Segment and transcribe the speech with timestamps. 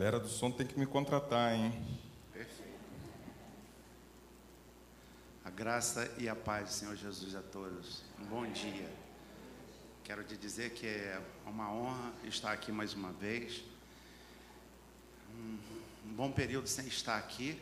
[0.00, 1.78] Galera do som tem que me contratar, hein?
[2.32, 2.72] Perfeito.
[5.44, 8.02] A graça e a paz do Senhor Jesus a todos.
[8.18, 8.90] Um bom dia.
[10.02, 13.62] Quero te dizer que é uma honra estar aqui mais uma vez.
[15.34, 15.58] Um,
[16.06, 17.60] um bom período sem estar aqui,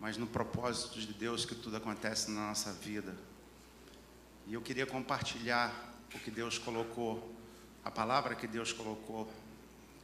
[0.00, 3.14] mas no propósito de Deus que tudo acontece na nossa vida.
[4.46, 7.30] E eu queria compartilhar o que Deus colocou,
[7.84, 9.30] a palavra que Deus colocou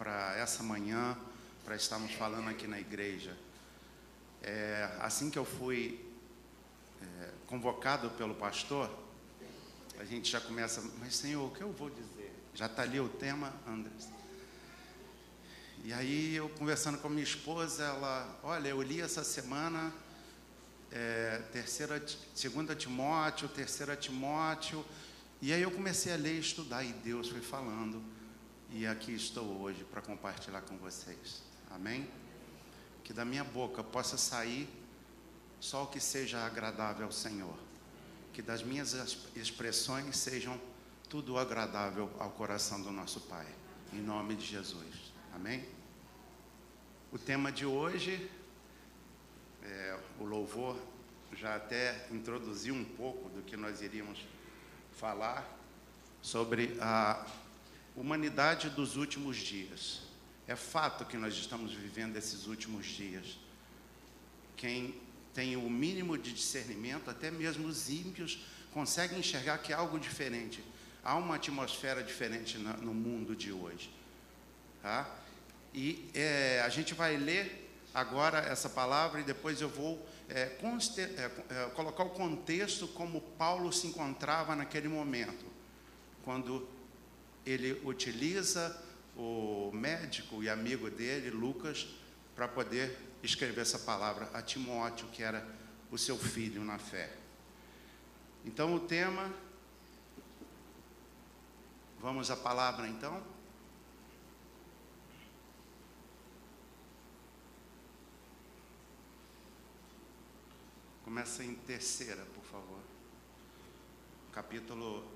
[0.03, 1.17] para essa manhã,
[1.65, 3.37] para estarmos falando aqui na igreja.
[4.43, 6.05] É, assim que eu fui
[7.01, 8.91] é, convocado pelo pastor,
[9.99, 12.33] a gente já começa, mas Senhor, o que eu vou dizer?
[12.55, 14.09] Já está ali o tema, Andres.
[15.85, 19.93] E aí eu conversando com a minha esposa, ela, olha, eu li essa semana
[20.91, 22.03] é, terceira,
[22.35, 24.85] segunda Timóteo, terceira Timóteo,
[25.41, 28.03] e aí eu comecei a ler e estudar, e Deus foi falando.
[28.71, 31.43] E aqui estou hoje para compartilhar com vocês.
[31.75, 32.09] Amém?
[33.03, 34.69] Que da minha boca possa sair
[35.61, 37.57] só o que seja agradável ao Senhor.
[38.33, 38.95] Que das minhas
[39.35, 40.61] expressões sejam
[41.09, 43.47] tudo agradável ao coração do nosso Pai.
[43.93, 45.13] Em nome de Jesus.
[45.35, 45.67] Amém?
[47.13, 48.31] O tema de hoje,
[49.63, 50.77] é, o louvor
[51.35, 54.19] já até introduziu um pouco do que nós iríamos
[54.93, 55.47] falar
[56.21, 57.27] sobre a
[57.97, 60.12] humanidade dos últimos dias.
[60.47, 63.39] É fato que nós estamos vivendo esses últimos dias.
[64.57, 64.95] Quem
[65.35, 70.63] tem o mínimo de discernimento, até mesmo os ímpios, conseguem enxergar que há algo diferente.
[71.05, 73.91] Há uma atmosfera diferente no mundo de hoje.
[74.83, 75.09] Tá?
[75.75, 81.31] E é, a gente vai ler agora essa palavra e depois eu vou é, é,
[81.51, 85.45] é colocar o contexto como Paulo se encontrava naquele momento,
[86.25, 86.67] quando
[87.45, 88.81] ele utiliza
[89.17, 91.87] o médico e amigo dele, Lucas,
[92.35, 95.47] para poder escrever essa palavra a Timóteo, que era
[95.91, 97.15] o seu filho na fé.
[98.45, 99.33] Então o tema.
[102.01, 103.23] Vamos à palavra então?
[111.05, 112.81] Começa em terceira, por favor.
[114.33, 115.07] Capítulo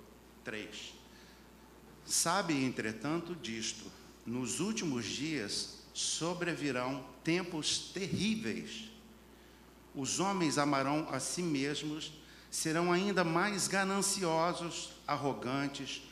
[0.44, 0.95] 3.
[2.06, 3.84] Sabe, entretanto, disto:
[4.24, 8.90] nos últimos dias sobrevirão tempos terríveis.
[9.94, 12.12] Os homens amarão a si mesmos,
[12.50, 16.02] serão ainda mais gananciosos, arrogantes,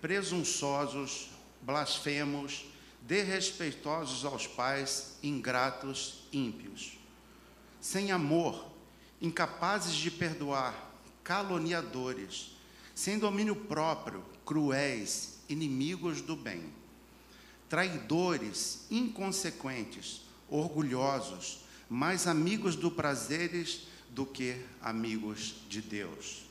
[0.00, 1.30] presunçosos,
[1.60, 2.64] blasfemos,
[3.02, 6.98] desrespeitosos aos pais, ingratos, ímpios.
[7.80, 8.70] Sem amor,
[9.20, 12.56] incapazes de perdoar, caluniadores,
[12.94, 16.64] sem domínio próprio, cruéis, inimigos do bem,
[17.68, 26.44] traidores, inconsequentes, orgulhosos, mais amigos do prazeres do que amigos de Deus.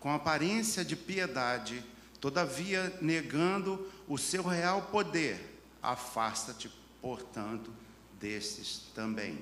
[0.00, 1.84] Com aparência de piedade,
[2.20, 7.72] todavia negando o seu real poder, afasta-te, portanto,
[8.18, 9.38] desses também.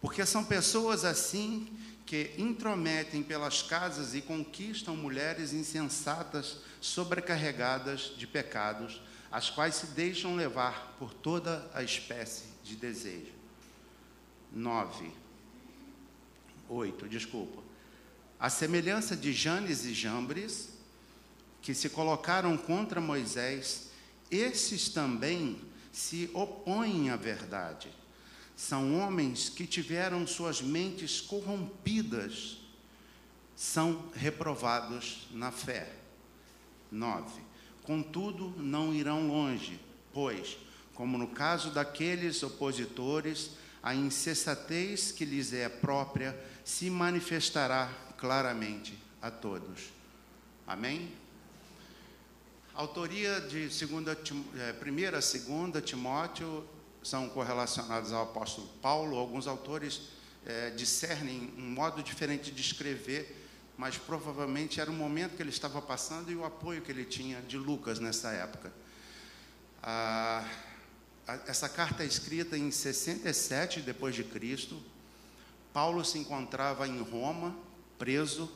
[0.00, 1.68] Porque são pessoas assim
[2.10, 9.00] que intrometem pelas casas e conquistam mulheres insensatas, sobrecarregadas de pecados,
[9.30, 13.30] as quais se deixam levar por toda a espécie de desejo.
[14.52, 15.08] 9.
[16.68, 17.62] 8, desculpa.
[18.40, 20.70] A semelhança de Janes e Jambres,
[21.62, 23.92] que se colocaram contra Moisés,
[24.28, 25.60] esses também
[25.92, 27.88] se opõem à verdade
[28.60, 32.58] são homens que tiveram suas mentes corrompidas,
[33.56, 35.90] são reprovados na fé.
[36.92, 37.40] 9.
[37.84, 39.80] Contudo, não irão longe,
[40.12, 40.58] pois,
[40.94, 43.52] como no caso daqueles opositores,
[43.82, 48.92] a insensatez que lhes é própria se manifestará claramente
[49.22, 49.84] a todos.
[50.66, 51.10] Amém?
[52.74, 56.66] autoria de 1 a 2 Timóteo
[57.02, 59.16] são correlacionados ao apóstolo Paulo.
[59.16, 60.02] Alguns autores
[60.44, 65.80] é, discernem um modo diferente de escrever, mas provavelmente era o momento que ele estava
[65.80, 68.72] passando e o apoio que ele tinha de Lucas nessa época.
[69.82, 70.46] Ah,
[71.46, 74.82] essa carta é escrita em 67 depois de Cristo.
[75.72, 77.56] Paulo se encontrava em Roma,
[77.98, 78.50] preso,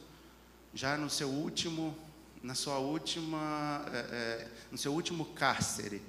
[0.75, 1.96] já no seu último,
[2.43, 6.02] na sua última, é, é, no seu último cárcere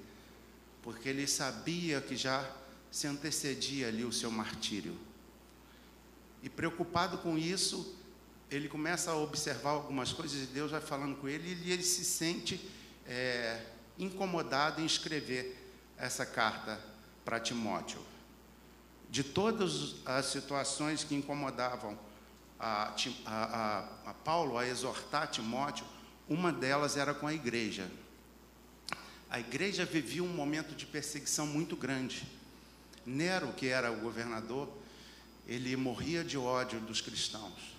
[0.85, 2.47] porque ele sabia que já
[2.91, 4.95] se antecedia ali o seu martírio.
[6.43, 7.97] E preocupado com isso,
[8.51, 12.05] ele começa a observar algumas coisas e Deus vai falando com ele e ele se
[12.05, 12.69] sente
[13.07, 13.65] é,
[13.97, 16.79] incomodado em escrever essa carta
[17.25, 17.99] para Timóteo.
[19.09, 21.97] De todas as situações que incomodavam
[22.59, 22.95] a, a,
[23.25, 25.85] a, a Paulo a exortar Timóteo,
[26.29, 27.89] uma delas era com a igreja.
[29.29, 32.27] A igreja vivia um momento de perseguição muito grande.
[33.05, 34.69] Nero, que era o governador,
[35.47, 37.75] ele morria de ódio dos cristãos.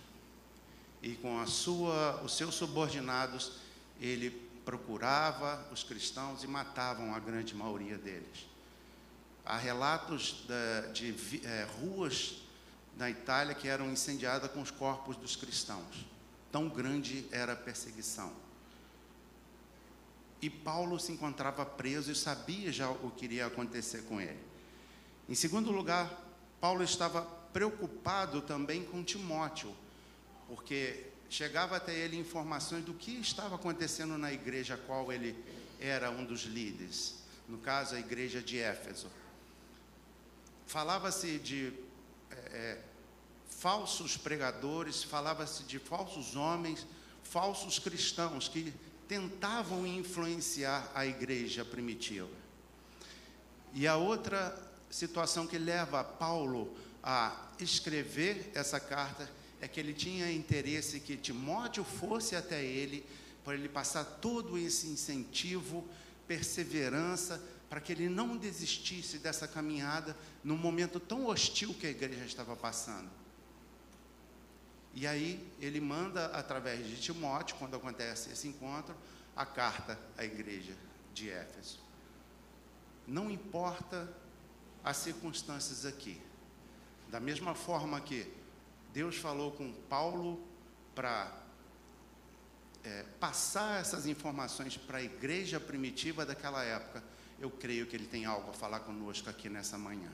[1.02, 3.52] E com a sua, os seus subordinados,
[4.00, 4.30] ele
[4.64, 8.46] procurava os cristãos e matavam a grande maioria deles.
[9.44, 10.44] Há relatos
[10.92, 12.42] de, de é, ruas
[12.96, 16.04] na Itália que eram incendiadas com os corpos dos cristãos.
[16.50, 18.32] Tão grande era a perseguição.
[20.40, 24.38] E Paulo se encontrava preso e sabia já o que iria acontecer com ele.
[25.28, 26.24] Em segundo lugar,
[26.60, 27.22] Paulo estava
[27.52, 29.74] preocupado também com Timóteo,
[30.46, 35.36] porque chegava até ele informações do que estava acontecendo na igreja a qual ele
[35.80, 37.16] era um dos líderes,
[37.48, 39.10] no caso a igreja de Éfeso.
[40.66, 41.72] Falava-se de
[42.30, 42.82] é, é
[43.48, 46.86] falsos pregadores, falava-se de falsos homens,
[47.22, 48.72] falsos cristãos que
[49.08, 52.28] tentavam influenciar a igreja primitiva.
[53.72, 54.56] E a outra
[54.90, 59.30] situação que leva Paulo a escrever essa carta
[59.60, 63.04] é que ele tinha interesse que Timóteo fosse até ele,
[63.44, 65.86] para ele passar todo esse incentivo,
[66.26, 72.24] perseverança, para que ele não desistisse dessa caminhada num momento tão hostil que a igreja
[72.24, 73.08] estava passando.
[74.96, 78.96] E aí ele manda, através de Timóteo, quando acontece esse encontro,
[79.36, 80.74] a carta à igreja
[81.12, 81.78] de Éfeso.
[83.06, 84.10] Não importa
[84.82, 86.18] as circunstâncias aqui.
[87.10, 88.26] Da mesma forma que
[88.94, 90.42] Deus falou com Paulo
[90.94, 91.30] para
[92.82, 97.04] é, passar essas informações para a igreja primitiva daquela época,
[97.38, 100.10] eu creio que Ele tem algo a falar conosco aqui nessa manhã.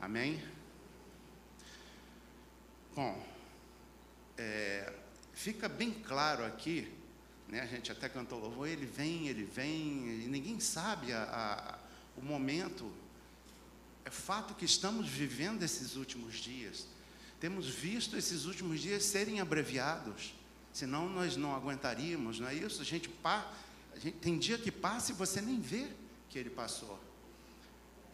[0.00, 0.42] Amém?
[2.96, 3.31] Bom,
[4.36, 4.92] é,
[5.32, 6.92] fica bem claro aqui,
[7.48, 11.78] né, a gente até cantou louvor, ele vem, ele vem, e ninguém sabe a, a,
[12.18, 12.90] o momento.
[14.04, 16.86] É fato que estamos vivendo esses últimos dias.
[17.38, 20.34] Temos visto esses últimos dias serem abreviados,
[20.72, 22.80] senão nós não aguentaríamos, não é isso?
[22.80, 25.88] A gente, a gente tem dia que passa e você nem vê
[26.30, 26.98] que ele passou.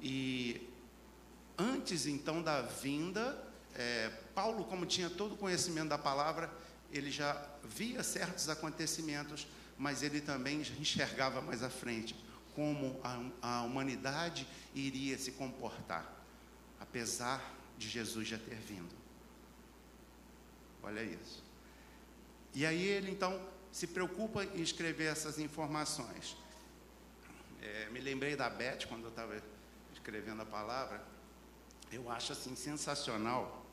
[0.01, 0.69] E
[1.57, 3.37] antes então da vinda,
[3.75, 4.13] é,
[4.49, 6.51] Paulo, como tinha todo o conhecimento da palavra,
[6.91, 9.47] ele já via certos acontecimentos,
[9.77, 12.17] mas ele também enxergava mais à frente
[12.55, 16.11] como a, a humanidade iria se comportar,
[16.81, 17.45] apesar
[17.77, 18.89] de Jesus já ter vindo.
[20.83, 21.45] Olha isso.
[22.55, 23.39] E aí ele então
[23.71, 26.39] se preocupa em escrever essas informações.
[27.61, 29.43] É, me lembrei da Beth quando eu estava
[29.93, 31.05] escrevendo a palavra.
[31.93, 33.68] Eu acho assim sensacional.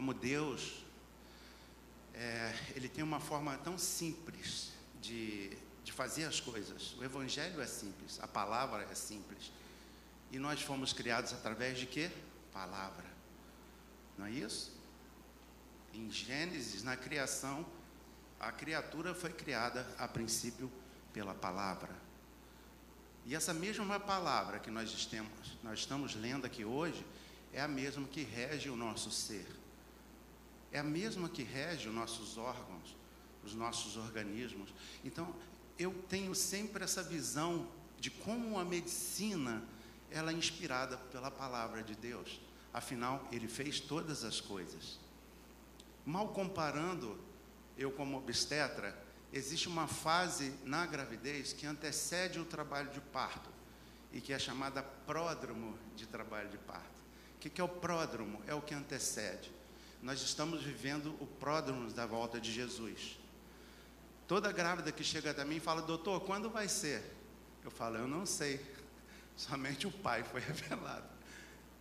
[0.00, 0.82] Como Deus,
[2.14, 5.58] é, Ele tem uma forma tão simples de
[5.90, 6.94] de fazer as coisas.
[6.98, 9.50] O evangelho é simples, a palavra é simples.
[10.30, 12.10] E nós fomos criados através de quê?
[12.52, 13.06] Palavra.
[14.16, 14.72] Não é isso?
[15.92, 17.66] Em Gênesis, na criação,
[18.38, 20.70] a criatura foi criada a princípio
[21.12, 21.90] pela palavra.
[23.26, 27.04] E essa mesma palavra que nós estamos, nós estamos lendo aqui hoje
[27.52, 29.59] é a mesma que rege o nosso ser.
[30.72, 32.96] É a mesma que rege os nossos órgãos,
[33.44, 34.72] os nossos organismos.
[35.04, 35.34] Então,
[35.78, 37.66] eu tenho sempre essa visão
[37.98, 39.62] de como a medicina
[40.10, 42.40] ela é inspirada pela palavra de Deus.
[42.72, 44.98] Afinal, ele fez todas as coisas.
[46.04, 47.18] Mal comparando,
[47.76, 48.96] eu como obstetra,
[49.32, 53.50] existe uma fase na gravidez que antecede o trabalho de parto
[54.12, 57.00] e que é chamada pródromo de trabalho de parto.
[57.36, 58.42] O que é o pródromo?
[58.46, 59.52] É o que antecede.
[60.02, 63.18] Nós estamos vivendo o pródromo da volta de Jesus.
[64.26, 67.02] Toda grávida que chega até mim fala, doutor, quando vai ser?
[67.62, 68.64] Eu falo, eu não sei.
[69.36, 71.06] Somente o pai foi revelado.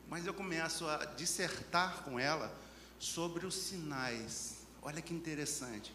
[0.09, 2.53] Mas eu começo a dissertar com ela
[2.99, 4.57] sobre os sinais.
[4.81, 5.93] Olha que interessante.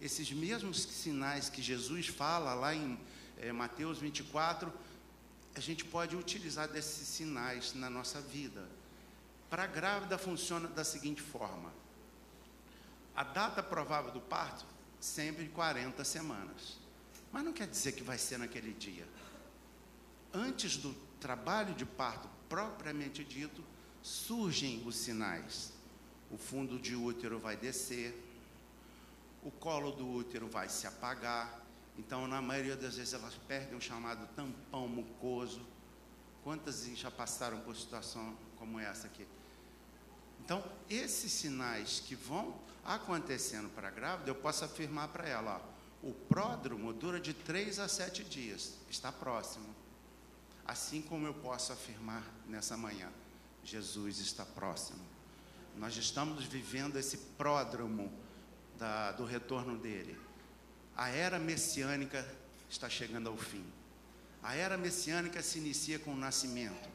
[0.00, 2.98] Esses mesmos sinais que Jesus fala lá em
[3.38, 4.72] é, Mateus 24,
[5.54, 8.68] a gente pode utilizar desses sinais na nossa vida.
[9.48, 11.72] Para a grávida funciona da seguinte forma:
[13.14, 14.66] a data provável do parto
[15.00, 16.78] sempre 40 semanas.
[17.32, 19.06] Mas não quer dizer que vai ser naquele dia.
[20.32, 23.62] Antes do trabalho de parto propriamente dito,
[24.02, 25.72] surgem os sinais.
[26.30, 28.12] o fundo de útero vai descer,
[29.44, 31.62] o colo do útero vai se apagar.
[31.96, 35.64] Então, na maioria das vezes, elas perdem o chamado tampão mucoso.
[36.42, 39.26] Quantas já passaram por situação como essa aqui?
[40.46, 46.08] Então, esses sinais que vão acontecendo para a grávida, eu posso afirmar para ela: ó,
[46.08, 49.66] o pródromo dura de três a sete dias, está próximo.
[50.64, 53.10] Assim como eu posso afirmar nessa manhã,
[53.64, 55.04] Jesus está próximo.
[55.76, 58.12] Nós estamos vivendo esse pródromo
[58.78, 60.16] da, do retorno dele.
[60.96, 62.24] A era messiânica
[62.70, 63.64] está chegando ao fim.
[64.44, 66.88] A era messiânica se inicia com o nascimento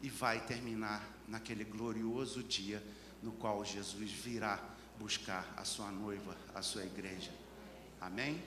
[0.00, 2.82] e vai terminar naquele glorioso dia
[3.22, 4.60] no qual Jesus virá
[4.98, 7.30] buscar a sua noiva, a sua igreja.
[8.00, 8.42] Amém?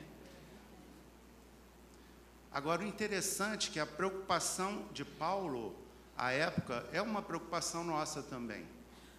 [2.51, 5.75] Agora, o interessante é que a preocupação de Paulo,
[6.15, 8.63] à época, é uma preocupação nossa também,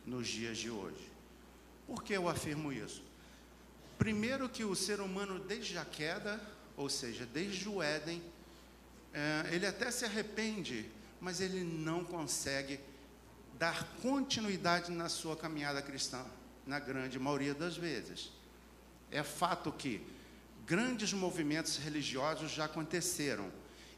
[0.07, 1.11] nos dias de hoje.
[1.87, 3.03] Por que eu afirmo isso?
[3.99, 6.41] Primeiro, que o ser humano, desde a queda,
[6.77, 8.23] ou seja, desde o Éden,
[9.13, 10.89] é, ele até se arrepende,
[11.21, 12.79] mas ele não consegue
[13.59, 16.25] dar continuidade na sua caminhada cristã,
[16.67, 18.33] na grande maioria das vezes.
[19.11, 20.05] É fato que
[20.67, 23.51] grandes movimentos religiosos já aconteceram.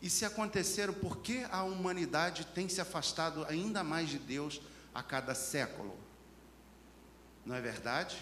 [0.03, 4.61] E se aconteceram, por que a humanidade tem se afastado ainda mais de Deus
[4.95, 5.97] a cada século?
[7.45, 8.17] Não é verdade?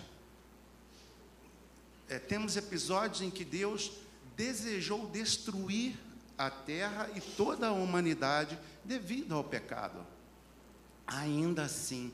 [2.09, 3.91] É, temos episódios em que Deus
[4.37, 5.97] desejou destruir
[6.37, 10.14] a terra e toda a humanidade devido ao pecado.
[11.07, 12.13] Ainda assim,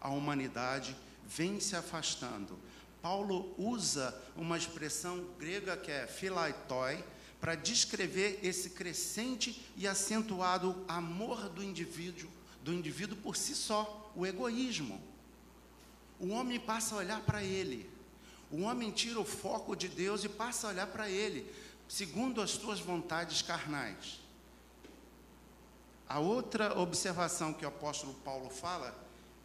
[0.00, 0.96] a humanidade
[1.26, 2.58] vem se afastando.
[3.00, 7.04] Paulo usa uma expressão grega que é philaitoi
[7.40, 12.30] para descrever esse crescente e acentuado amor do indivíduo,
[12.62, 15.02] do indivíduo por si só, o egoísmo.
[16.20, 17.90] O homem passa a olhar para ele.
[18.48, 21.52] O homem tira o foco de Deus e passa a olhar para ele,
[21.88, 24.21] segundo as suas vontades carnais.
[26.12, 28.94] A outra observação que o apóstolo Paulo fala,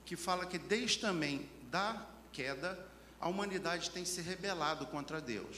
[0.03, 2.77] que fala que desde também da queda,
[3.21, 5.57] a humanidade tem se rebelado contra Deus.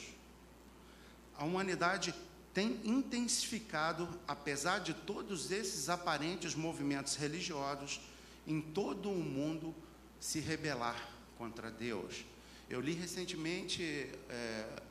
[1.35, 2.13] A humanidade
[2.53, 7.99] tem intensificado, apesar de todos esses aparentes movimentos religiosos,
[8.45, 9.73] em todo o mundo
[10.19, 12.23] se rebelar contra Deus.
[12.69, 14.83] Eu li recentemente é,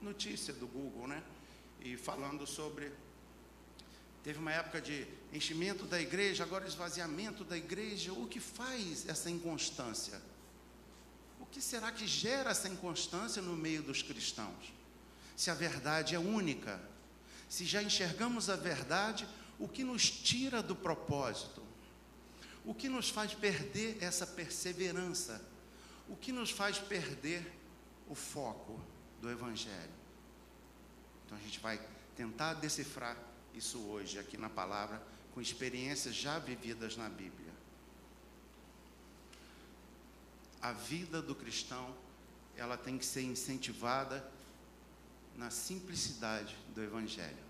[0.00, 1.22] notícia do Google, né?
[1.82, 2.90] E falando sobre.
[4.26, 8.12] Teve uma época de enchimento da igreja, agora esvaziamento da igreja.
[8.12, 10.20] O que faz essa inconstância?
[11.38, 14.74] O que será que gera essa inconstância no meio dos cristãos?
[15.36, 16.80] Se a verdade é única,
[17.48, 19.28] se já enxergamos a verdade,
[19.60, 21.62] o que nos tira do propósito?
[22.64, 25.40] O que nos faz perder essa perseverança?
[26.08, 27.48] O que nos faz perder
[28.08, 28.80] o foco
[29.20, 29.94] do Evangelho?
[31.24, 31.80] Então a gente vai
[32.16, 33.16] tentar decifrar
[33.56, 35.02] isso hoje aqui na palavra,
[35.34, 37.46] com experiências já vividas na Bíblia.
[40.66, 41.94] a vida do cristão
[42.56, 44.28] ela tem que ser incentivada
[45.36, 47.44] na simplicidade do evangelho.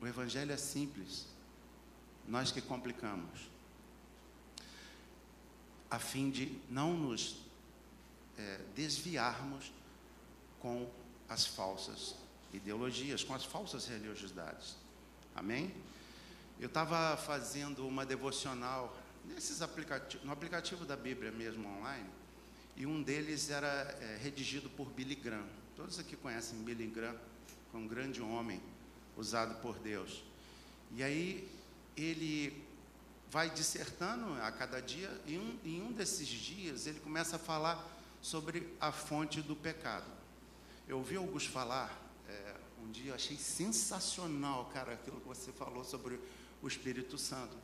[0.00, 1.26] O evangelho é simples,
[2.26, 3.50] nós que complicamos,
[5.90, 7.36] a fim de não nos
[8.38, 9.70] é, desviarmos
[10.58, 10.90] com
[11.28, 12.14] as falsas
[12.52, 14.76] ideologias, com as falsas religiosidades.
[15.34, 15.72] Amém?
[16.58, 22.08] Eu estava fazendo uma devocional nesses aplicativos, no aplicativo da Bíblia mesmo online,
[22.76, 23.66] e um deles era
[24.00, 25.46] é, redigido por Billy Graham.
[25.76, 27.16] Todos aqui conhecem Billy Graham,
[27.72, 28.60] um grande homem
[29.16, 30.22] usado por Deus.
[30.96, 31.48] E aí
[31.96, 32.64] ele
[33.30, 37.86] vai dissertando a cada dia, e um, em um desses dias ele começa a falar
[38.20, 40.10] sobre a fonte do pecado.
[40.88, 41.99] Eu ouvi Augusto falar
[42.30, 46.18] é, um dia, achei sensacional, cara, aquilo que você falou sobre
[46.62, 47.56] o Espírito Santo.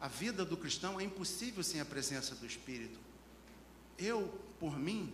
[0.00, 2.98] A vida do cristão é impossível sem a presença do Espírito.
[3.96, 4.28] Eu,
[4.60, 5.12] por mim,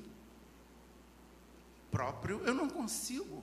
[1.90, 3.42] próprio, eu não consigo.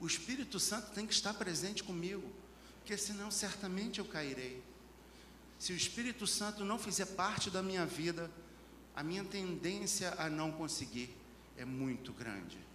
[0.00, 2.28] O Espírito Santo tem que estar presente comigo,
[2.78, 4.62] porque senão certamente eu cairei.
[5.58, 8.30] Se o Espírito Santo não fizer parte da minha vida,
[8.94, 11.14] a minha tendência a não conseguir
[11.56, 12.67] é muito grande.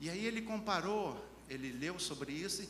[0.00, 2.68] E aí ele comparou, ele leu sobre isso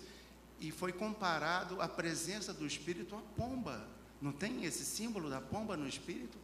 [0.58, 3.86] e foi comparado a presença do Espírito à pomba.
[4.20, 6.36] Não tem esse símbolo da pomba no espírito?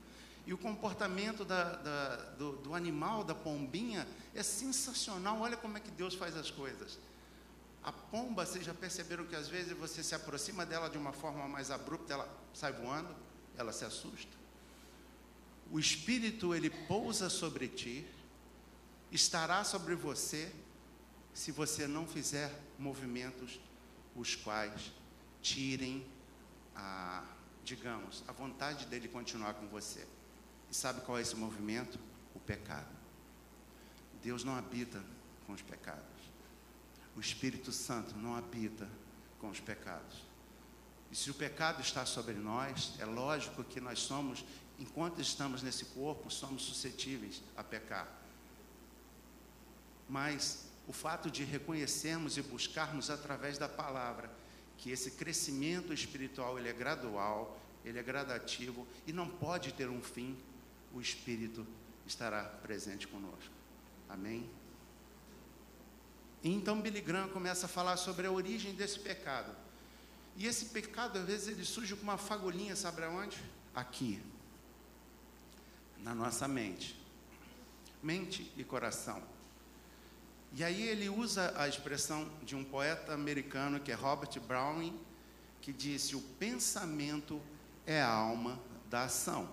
[0.47, 5.41] E o comportamento da, da, do, do, animal, da pombinha, é sensacional.
[5.41, 6.99] Olha como é que Deus faz as coisas.
[7.83, 11.47] A pomba, vocês já perceberam que às vezes você se aproxima dela de uma forma
[11.47, 13.15] mais abrupta, ela sai voando?
[13.57, 14.37] ela se assusta.
[15.71, 18.07] O Espírito, ele pousa sobre ti,
[19.11, 20.53] estará sobre você,
[21.37, 23.61] se você não fizer movimentos
[24.17, 24.91] os quais
[25.43, 26.07] tirem
[26.75, 27.23] a,
[27.63, 30.09] digamos, a vontade dele continuar com você.
[30.71, 31.99] E sabe qual é esse movimento?
[32.35, 32.89] O pecado.
[34.23, 35.05] Deus não habita
[35.47, 36.03] com os pecados.
[37.15, 38.89] O Espírito Santo não habita
[39.39, 40.25] com os pecados.
[41.13, 44.43] E se o pecado está sobre nós, é lógico que nós somos,
[44.79, 48.09] enquanto estamos nesse corpo, somos suscetíveis a pecar.
[50.09, 54.31] Mas o fato de reconhecermos e buscarmos através da palavra
[54.79, 60.03] que esse crescimento espiritual ele é gradual, ele é gradativo e não pode ter um
[60.03, 60.37] fim,
[60.93, 61.67] o Espírito
[62.07, 63.53] estará presente conosco.
[64.09, 64.49] Amém?
[66.43, 69.53] Então Billy Graham começa a falar sobre a origem desse pecado.
[70.37, 73.43] E esse pecado, às vezes, ele surge com uma fagulhinha, sabe aonde?
[73.75, 74.23] Aqui.
[76.03, 76.95] Na nossa mente.
[78.03, 79.23] Mente e coração.
[80.57, 84.99] E aí ele usa a expressão de um poeta americano que é Robert Browning,
[85.61, 87.43] que disse: "O pensamento
[87.85, 88.59] é a alma
[88.89, 89.51] da ação".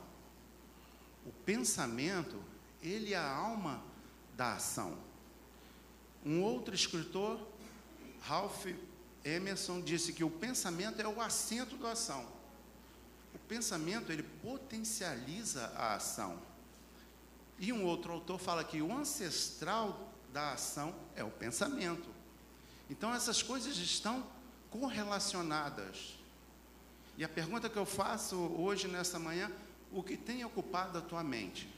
[1.26, 2.42] O pensamento,
[2.82, 3.84] ele é a alma
[4.38, 4.98] da ação.
[6.26, 7.38] Um outro escritor,
[8.22, 8.66] Ralph
[9.26, 12.26] Emerson, disse que o pensamento é o assento da ação.
[13.36, 16.42] O pensamento, ele potencializa a ação.
[17.60, 22.10] E um outro autor fala que o ancestral da ação é o pensamento.
[22.90, 24.26] Então essas coisas estão
[24.70, 26.18] correlacionadas.
[27.16, 29.52] E a pergunta que eu faço hoje nessa manhã,
[29.92, 31.70] o que tem ocupado a tua mente?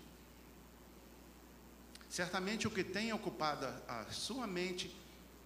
[2.09, 4.95] Certamente o que tem ocupado a sua mente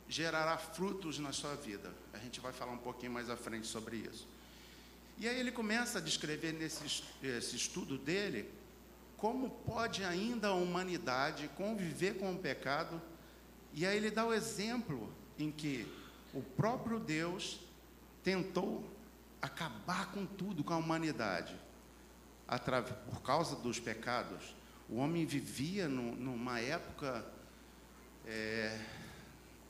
[0.07, 1.91] gerará frutos na sua vida.
[2.13, 4.27] A gente vai falar um pouquinho mais à frente sobre isso.
[5.17, 8.49] E aí ele começa a descrever nesse esse estudo dele
[9.19, 13.01] como pode ainda a humanidade conviver com o pecado.
[13.73, 15.85] E aí ele dá o exemplo em que
[16.33, 17.59] o próprio Deus
[18.23, 18.89] tentou
[19.41, 21.55] acabar com tudo, com a humanidade,
[23.09, 24.55] por causa dos pecados.
[24.89, 27.25] O homem vivia numa época
[28.25, 28.79] é,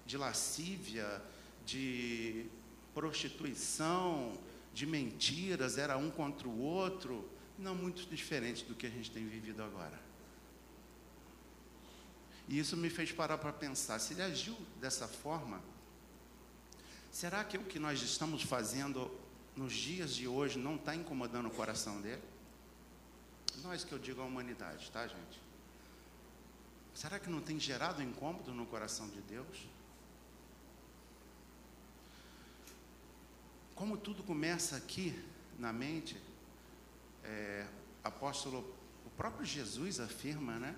[0.05, 1.21] de lascívia,
[1.65, 2.45] de
[2.93, 4.33] prostituição,
[4.73, 7.27] de mentiras, era um contra o outro,
[7.59, 9.99] não muito diferente do que a gente tem vivido agora.
[12.47, 15.61] E isso me fez parar para pensar: se ele agiu dessa forma,
[17.11, 19.11] será que o que nós estamos fazendo
[19.55, 22.23] nos dias de hoje não está incomodando o coração dele?
[23.61, 25.41] Nós que eu digo a humanidade, tá, gente?
[26.93, 29.67] Será que não tem gerado incômodo no coração de Deus?
[33.75, 35.17] Como tudo começa aqui
[35.57, 36.17] na mente,
[37.23, 37.65] é,
[38.03, 40.75] apóstolo, o próprio Jesus afirma, né?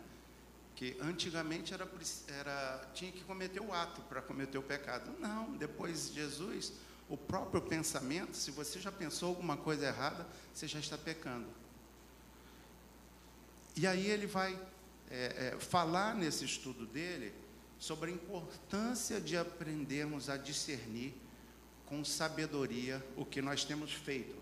[0.76, 1.88] Que antigamente era,
[2.28, 5.12] era tinha que cometer o ato para cometer o pecado.
[5.20, 6.74] Não, depois de Jesus,
[7.10, 11.48] o próprio pensamento, se você já pensou alguma coisa errada, você já está pecando.
[13.76, 14.58] E aí ele vai
[15.10, 17.34] é, é, falar nesse estudo dele
[17.78, 21.14] sobre a importância de aprendermos a discernir
[21.86, 24.36] com sabedoria o que nós temos feito,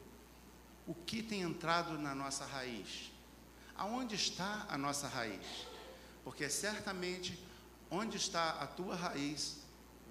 [0.90, 3.12] o que tem entrado na nossa raiz,
[3.76, 5.68] aonde está a nossa raiz,
[6.24, 7.40] porque certamente
[7.92, 9.58] onde está a tua raiz,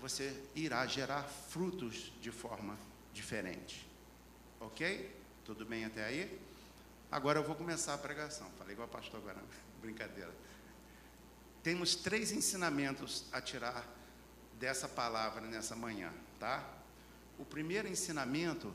[0.01, 2.79] você irá gerar frutos de forma
[3.13, 3.91] diferente,
[4.61, 5.13] ok?
[5.45, 6.41] Tudo bem até aí?
[7.11, 8.49] Agora eu vou começar a pregação.
[8.57, 9.43] Falei igual a pastor agora,
[9.83, 10.33] brincadeira.
[11.61, 13.85] Temos três ensinamentos a tirar
[14.61, 16.65] dessa palavra nessa manhã, tá?
[17.37, 18.73] O primeiro ensinamento,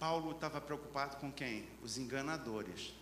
[0.00, 1.68] Paulo estava preocupado com quem?
[1.82, 2.94] Os enganadores.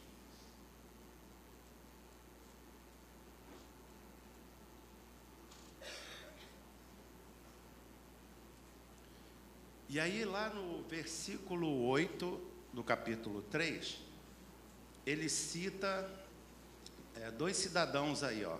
[9.88, 12.40] E aí, lá no versículo 8
[12.72, 13.98] do capítulo 3,
[15.06, 16.10] ele cita
[17.14, 18.58] é, dois cidadãos aí, ó.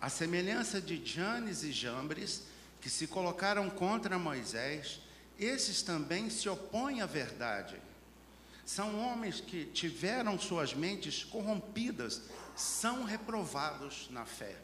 [0.00, 2.48] A semelhança de Janes e Jambres,
[2.80, 5.00] que se colocaram contra Moisés,
[5.38, 7.80] esses também se opõem à verdade.
[8.64, 12.22] São homens que tiveram suas mentes corrompidas,
[12.56, 14.56] são reprovados na fé.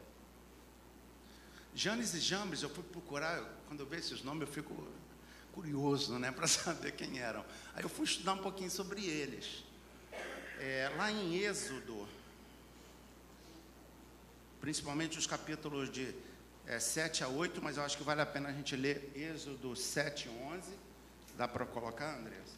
[1.75, 4.75] Janes e Jambres, eu fui procurar, quando eu vejo esses nomes, eu fico
[5.53, 7.45] curioso, né, para saber quem eram.
[7.75, 9.65] Aí eu fui estudar um pouquinho sobre eles
[10.61, 12.07] é, lá em Êxodo,
[14.61, 16.15] principalmente os capítulos de
[16.71, 19.75] é, 7 a 8, mas eu acho que vale a pena a gente ler Êxodo
[19.75, 20.71] 7 e 11.
[21.37, 22.55] Dá para colocar, Andressa?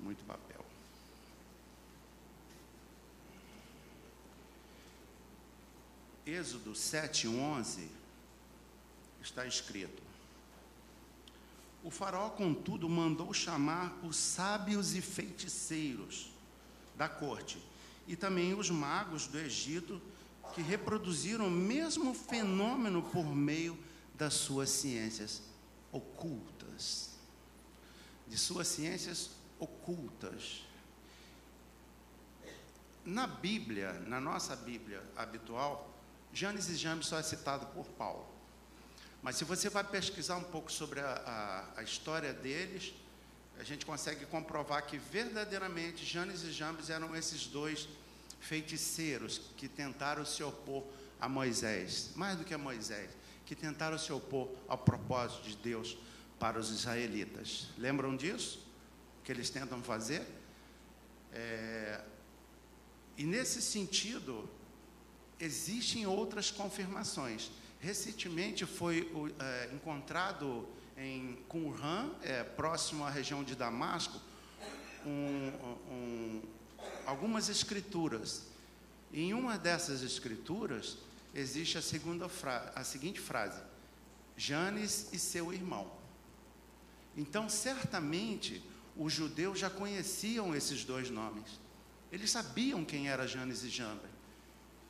[0.00, 0.64] Muito papel.
[6.26, 7.86] Êxodo 7:11
[9.20, 10.02] está escrito:
[11.84, 16.32] O faraó, contudo, mandou chamar os sábios e feiticeiros
[16.96, 17.71] da corte
[18.06, 20.00] e também os magos do Egito
[20.54, 23.78] que reproduziram o mesmo fenômeno por meio
[24.14, 25.42] das suas ciências
[25.90, 27.10] ocultas.
[28.28, 30.62] De suas ciências ocultas.
[33.04, 35.92] Na Bíblia, na nossa Bíblia habitual,
[36.32, 38.26] Janes e Jambes só é citado por Paulo.
[39.22, 42.94] Mas se você vai pesquisar um pouco sobre a, a, a história deles,
[43.62, 47.88] a gente consegue comprovar que verdadeiramente Janes e Jambes eram esses dois
[48.40, 50.82] feiticeiros que tentaram se opor
[51.20, 53.08] a Moisés, mais do que a Moisés,
[53.46, 55.96] que tentaram se opor ao propósito de Deus
[56.40, 57.68] para os israelitas.
[57.78, 58.66] Lembram disso?
[59.22, 60.26] Que eles tentam fazer?
[61.32, 62.00] É...
[63.16, 64.50] E nesse sentido,
[65.38, 67.48] existem outras confirmações.
[67.78, 74.20] Recentemente foi é, encontrado em Qumran, é, próximo à região de Damasco,
[75.06, 75.52] um,
[75.90, 76.42] um,
[77.06, 78.46] algumas escrituras.
[79.12, 80.98] Em uma dessas escrituras
[81.34, 82.28] existe a, segunda
[82.74, 83.60] a seguinte frase:
[84.36, 85.90] Janes e seu irmão.
[87.16, 88.62] Então, certamente,
[88.96, 91.60] os judeus já conheciam esses dois nomes.
[92.10, 94.10] Eles sabiam quem era Janes e Jambres.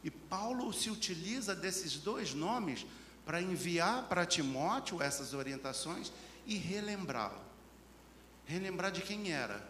[0.04, 2.84] E Paulo se utiliza desses dois nomes
[3.24, 6.12] para enviar para Timóteo essas orientações
[6.46, 7.40] e relembrá-lo.
[8.44, 9.66] Relembrar de quem era,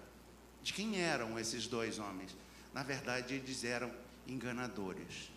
[0.62, 2.34] de quem eram esses dois homens.
[2.72, 3.92] Na verdade, eles eram
[4.26, 5.30] enganadores.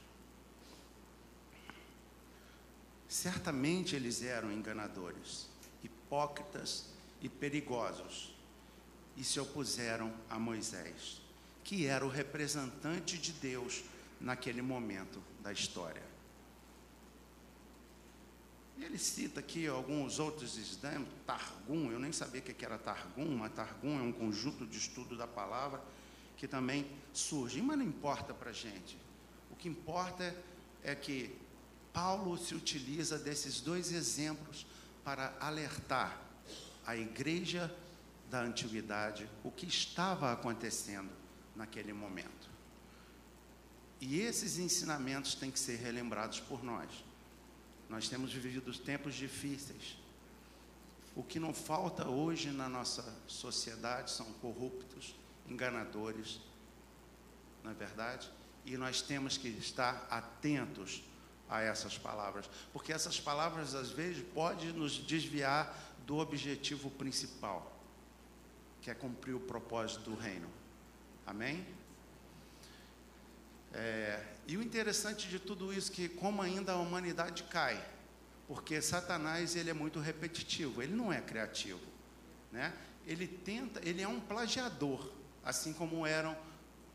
[3.07, 5.47] Certamente eles eram enganadores,
[5.83, 6.87] hipócritas
[7.21, 8.33] e perigosos,
[9.15, 11.21] e se opuseram a Moisés,
[11.63, 13.83] que era o representante de Deus
[14.19, 16.14] naquele momento da história.
[18.77, 23.37] E ele cita aqui alguns outros exemplos, Targum, eu nem sabia o que era Targum,
[23.37, 25.81] mas Targum é um conjunto de estudo da palavra
[26.35, 28.97] que também surge, mas não importa para a gente.
[29.49, 30.35] O que importa
[30.83, 31.33] é que
[31.93, 34.67] Paulo se utiliza desses dois exemplos
[35.03, 36.19] para alertar
[36.85, 37.73] a igreja
[38.29, 41.09] da antiguidade o que estava acontecendo
[41.55, 42.49] naquele momento.
[44.01, 46.89] E esses ensinamentos têm que ser relembrados por nós.
[47.89, 49.97] Nós temos vivido tempos difíceis.
[51.15, 55.15] O que não falta hoje na nossa sociedade são corruptos,
[55.47, 56.41] enganadores,
[57.63, 58.29] não é verdade?
[58.65, 61.03] E nós temos que estar atentos
[61.47, 67.79] a essas palavras, porque essas palavras às vezes podem nos desviar do objetivo principal,
[68.81, 70.49] que é cumprir o propósito do reino.
[71.25, 71.65] Amém?
[73.77, 77.83] É, e o interessante de tudo isso é que como ainda a humanidade cai,
[78.47, 81.81] porque Satanás ele é muito repetitivo, ele não é criativo,
[82.53, 82.73] né?
[83.05, 85.11] Ele tenta, ele é um plagiador,
[85.43, 86.37] assim como eram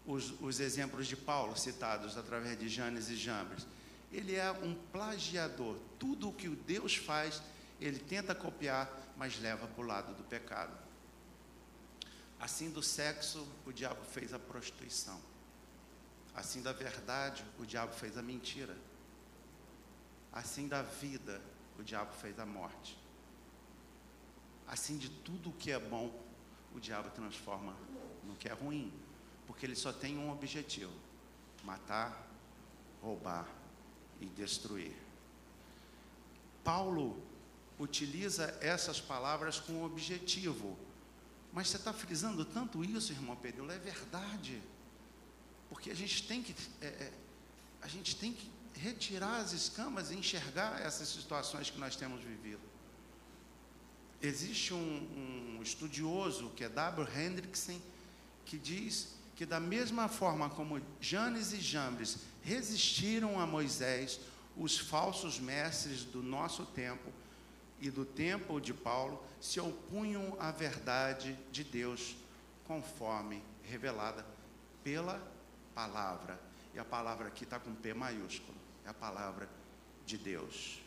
[0.07, 3.67] os, os exemplos de Paulo citados através de Janes e Jambres.
[4.11, 5.77] Ele é um plagiador.
[5.99, 7.43] Tudo o que Deus faz,
[7.79, 10.73] ele tenta copiar, mas leva para o lado do pecado.
[12.41, 15.21] Assim do sexo, o diabo fez a prostituição.
[16.41, 18.75] Assim da verdade, o diabo fez a mentira.
[20.33, 21.39] Assim da vida,
[21.79, 22.99] o diabo fez a morte.
[24.67, 26.11] Assim de tudo o que é bom,
[26.75, 27.77] o diabo transforma
[28.25, 28.91] no que é ruim,
[29.47, 30.95] porque ele só tem um objetivo:
[31.63, 32.27] matar,
[33.03, 33.47] roubar
[34.19, 34.97] e destruir.
[36.65, 37.23] Paulo
[37.79, 40.79] utiliza essas palavras com objetivo,
[41.53, 44.63] mas você está frisando tanto isso, irmão Pedro, é verdade.
[45.71, 47.13] Porque a gente tem que, é, é,
[47.81, 52.61] a gente tem que retirar as escamas e enxergar essas situações que nós temos vivido.
[54.21, 57.09] Existe um, um estudioso que é W.
[57.17, 57.81] Hendrickson
[58.45, 64.21] que diz que da mesma forma como Janes e Jambres resistiram a Moisés,
[64.57, 67.11] os falsos mestres do nosso tempo
[67.81, 72.17] e do tempo de Paulo se opunham à verdade de Deus
[72.67, 74.27] conforme revelada
[74.85, 75.40] pela
[75.75, 76.41] palavra.
[76.75, 78.57] E a palavra aqui está com P maiúsculo.
[78.85, 79.49] É a palavra
[80.07, 80.81] de Deus.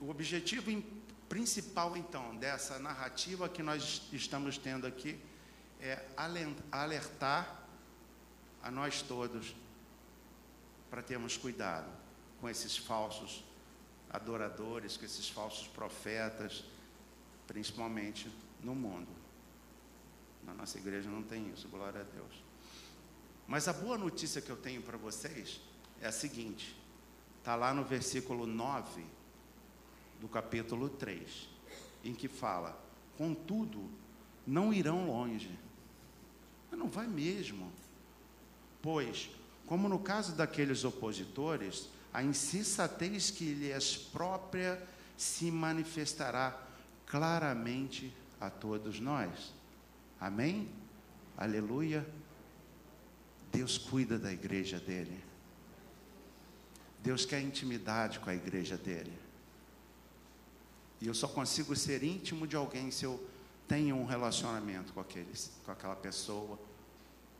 [0.00, 0.82] O objetivo
[1.28, 5.18] principal, então, dessa narrativa que nós estamos tendo aqui
[5.80, 6.04] é
[6.70, 7.62] alertar
[8.62, 9.54] a nós todos
[10.90, 11.90] para termos cuidado
[12.40, 13.44] com esses falsos
[14.10, 16.64] adoradores, com esses falsos profetas,
[17.46, 19.21] principalmente no mundo.
[20.44, 22.44] Na nossa igreja não tem isso, glória a Deus.
[23.46, 25.60] Mas a boa notícia que eu tenho para vocês
[26.00, 26.76] é a seguinte:
[27.38, 29.04] está lá no versículo 9
[30.20, 31.48] do capítulo 3,
[32.04, 32.78] em que fala:
[33.16, 33.90] Contudo,
[34.46, 35.58] não irão longe.
[36.70, 37.70] Mas não vai mesmo.
[38.80, 39.30] Pois,
[39.66, 44.82] como no caso daqueles opositores, a insensatez que lhes própria
[45.16, 46.58] se manifestará
[47.06, 49.52] claramente a todos nós.
[50.22, 50.68] Amém?
[51.36, 52.06] Aleluia.
[53.50, 55.20] Deus cuida da igreja dele.
[57.00, 59.12] Deus quer intimidade com a igreja dele.
[61.00, 63.28] E eu só consigo ser íntimo de alguém se eu
[63.66, 66.56] tenho um relacionamento com, aqueles, com aquela pessoa.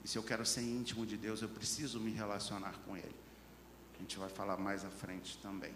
[0.04, 3.14] E se eu quero ser íntimo de Deus, eu preciso me relacionar com Ele.
[3.94, 5.72] A gente vai falar mais à frente também.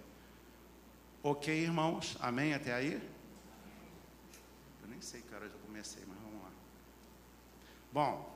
[1.23, 2.17] Ok, irmãos?
[2.19, 2.95] Amém até aí?
[4.83, 6.16] Eu nem sei que hora eu comecei, mas.
[7.97, 8.31] Bom,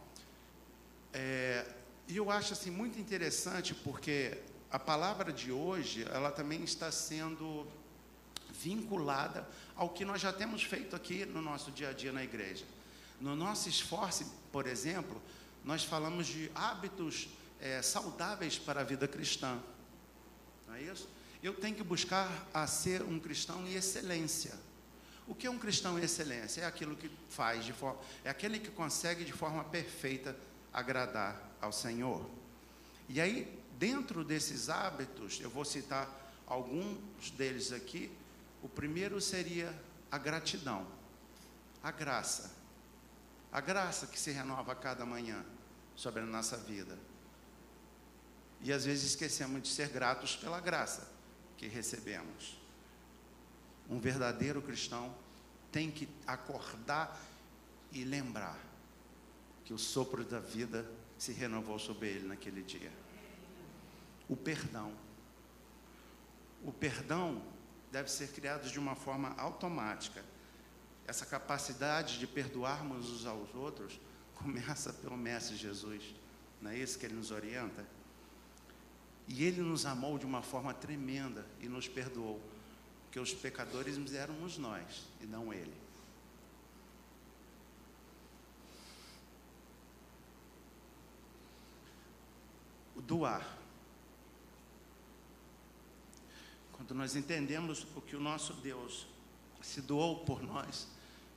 [1.13, 1.67] é,
[2.09, 4.39] e eu acho assim muito interessante porque
[4.71, 7.67] a palavra de hoje, ela também está sendo
[8.55, 9.47] vinculada
[9.77, 12.65] ao que nós já temos feito aqui no nosso dia a dia na igreja.
[13.21, 15.21] No nosso esforço, por exemplo,
[15.63, 17.29] nós falamos de hábitos
[17.61, 19.61] é, saudáveis para a vida cristã.
[20.67, 21.07] Não é isso?
[21.43, 24.55] Eu tenho que buscar a ser um cristão em excelência.
[25.31, 26.63] O que é um cristão em excelência?
[26.63, 30.37] É aquilo que faz de forma, é aquele que consegue de forma perfeita
[30.73, 32.29] agradar ao Senhor.
[33.09, 36.09] E aí, dentro desses hábitos, eu vou citar
[36.49, 38.11] alguns deles aqui,
[38.61, 39.73] o primeiro seria
[40.11, 40.85] a gratidão,
[41.81, 42.51] a graça.
[43.53, 45.47] A graça que se renova cada manhã
[45.95, 46.99] sobre a nossa vida.
[48.61, 51.09] E às vezes esquecemos de ser gratos pela graça
[51.57, 52.60] que recebemos.
[53.91, 55.13] Um verdadeiro cristão
[55.73, 57.21] tem que acordar
[57.93, 58.59] e lembrar
[59.65, 62.91] que o sopro da vida se renovou sobre ele naquele dia.
[64.29, 64.93] O perdão.
[66.65, 67.43] O perdão
[67.91, 70.25] deve ser criado de uma forma automática.
[71.07, 74.01] Essa capacidade de perdoarmos uns aos outros
[74.35, 76.15] começa pelo Mestre Jesus.
[76.61, 77.85] Não é isso que ele nos orienta?
[79.27, 82.41] E ele nos amou de uma forma tremenda e nos perdoou,
[83.11, 85.75] porque os pecadores éramos nós e não ele.
[92.95, 93.45] O doar.
[96.71, 99.09] Quando nós entendemos o que o nosso Deus
[99.61, 100.87] se doou por nós,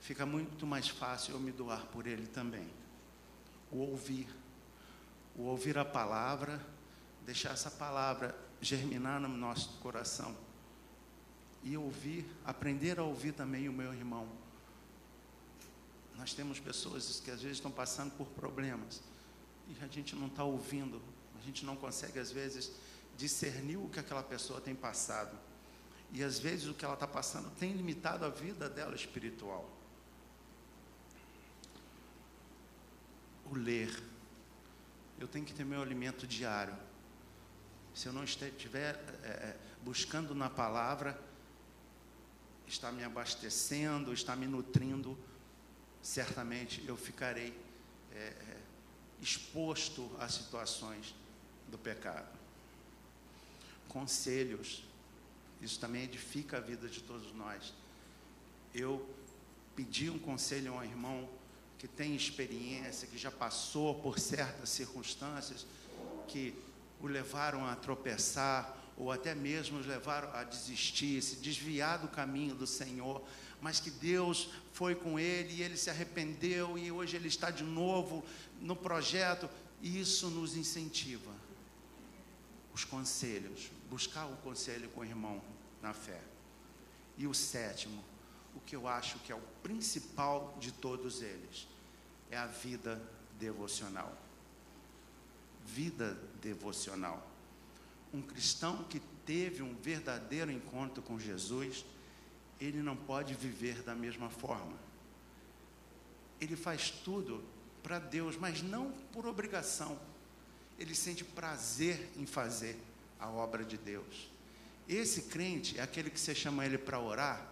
[0.00, 2.70] fica muito mais fácil eu me doar por Ele também.
[3.72, 4.28] O ouvir,
[5.34, 6.64] o ouvir a palavra,
[7.26, 10.43] deixar essa palavra germinar no nosso coração
[11.64, 14.28] e ouvir, aprender a ouvir também o meu irmão.
[16.16, 19.02] Nós temos pessoas que às vezes estão passando por problemas
[19.68, 21.00] e a gente não está ouvindo,
[21.40, 22.70] a gente não consegue às vezes
[23.16, 25.36] discernir o que aquela pessoa tem passado.
[26.12, 29.68] E às vezes o que ela está passando tem limitado a vida dela espiritual.
[33.50, 33.90] O ler.
[35.18, 36.76] Eu tenho que ter meu alimento diário.
[37.94, 41.18] Se eu não estiver é, buscando na palavra,
[42.66, 45.18] está me abastecendo, está me nutrindo,
[46.02, 47.58] certamente eu ficarei
[48.12, 48.56] é, é
[49.20, 51.14] exposto a situações
[51.68, 52.44] do pecado
[53.94, 54.82] conselhos.
[55.62, 57.72] Isso também edifica a vida de todos nós.
[58.74, 59.08] Eu
[59.76, 61.28] pedi um conselho a um irmão
[61.78, 65.64] que tem experiência, que já passou por certas circunstâncias
[66.26, 66.54] que
[67.00, 72.54] o levaram a tropeçar ou até mesmo os levaram a desistir, se desviar do caminho
[72.54, 73.22] do Senhor,
[73.60, 77.64] mas que Deus foi com ele e ele se arrependeu e hoje ele está de
[77.64, 78.24] novo
[78.60, 79.48] no projeto,
[79.82, 81.32] isso nos incentiva.
[82.72, 85.42] Os conselhos, buscar o conselho com o irmão
[85.80, 86.20] na fé.
[87.16, 88.02] E o sétimo,
[88.54, 91.68] o que eu acho que é o principal de todos eles,
[92.30, 93.00] é a vida
[93.38, 94.16] devocional.
[95.64, 97.33] Vida devocional.
[98.14, 101.84] Um cristão que teve um verdadeiro encontro com Jesus,
[102.60, 104.78] ele não pode viver da mesma forma.
[106.40, 107.42] Ele faz tudo
[107.82, 109.98] para Deus, mas não por obrigação.
[110.78, 112.78] Ele sente prazer em fazer
[113.18, 114.30] a obra de Deus.
[114.88, 117.46] Esse crente é aquele que você chama ele para orar,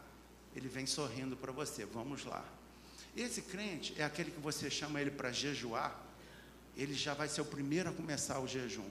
[0.54, 2.44] ele vem sorrindo para você, vamos lá.
[3.16, 5.98] Esse crente é aquele que você chama ele para jejuar,
[6.76, 8.88] ele já vai ser o primeiro a começar o jejum.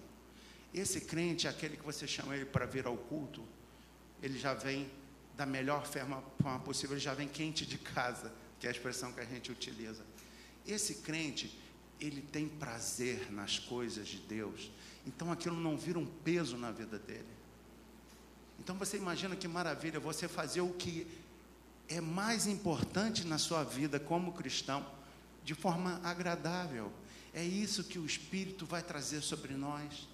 [0.73, 3.43] Esse crente aquele que você chama ele para vir ao culto,
[4.21, 4.89] ele já vem
[5.35, 9.19] da melhor forma possível, ele já vem quente de casa, que é a expressão que
[9.19, 10.05] a gente utiliza.
[10.65, 11.57] Esse crente,
[11.99, 14.71] ele tem prazer nas coisas de Deus.
[15.05, 17.27] Então aquilo não vira um peso na vida dele.
[18.59, 21.07] Então você imagina que maravilha você fazer o que
[21.89, 24.85] é mais importante na sua vida como cristão,
[25.43, 26.91] de forma agradável.
[27.33, 30.07] É isso que o Espírito vai trazer sobre nós.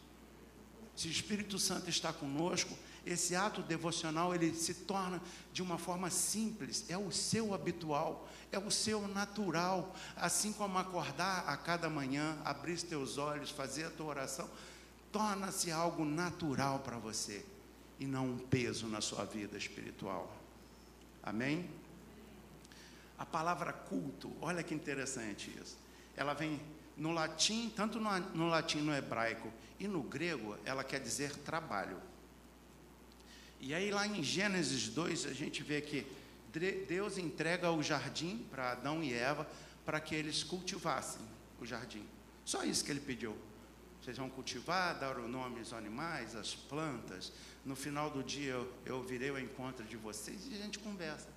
[0.97, 5.21] Se o Espírito Santo está conosco, esse ato devocional ele se torna
[5.53, 11.47] de uma forma simples, é o seu habitual, é o seu natural, assim como acordar
[11.47, 14.49] a cada manhã, abrir teus olhos, fazer a tua oração,
[15.11, 17.45] torna-se algo natural para você
[17.99, 20.35] e não um peso na sua vida espiritual.
[21.21, 21.69] Amém?
[23.19, 25.77] A palavra culto, olha que interessante isso.
[26.15, 26.59] Ela vem
[26.97, 32.01] no latim, tanto no, no latim no hebraico e no grego, ela quer dizer trabalho.
[33.59, 36.05] E aí lá em Gênesis 2, a gente vê que
[36.87, 39.47] Deus entrega o jardim para Adão e Eva
[39.85, 41.21] para que eles cultivassem
[41.59, 42.05] o jardim.
[42.45, 43.37] Só isso que ele pediu.
[44.01, 47.31] Vocês vão cultivar, dar o nome aos animais, às plantas.
[47.65, 51.27] No final do dia eu, eu virei ao encontro de vocês e a gente conversa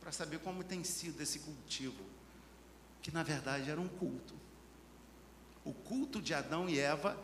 [0.00, 2.04] para saber como tem sido esse cultivo,
[3.00, 4.34] que na verdade era um culto.
[5.64, 7.18] O culto de Adão e Eva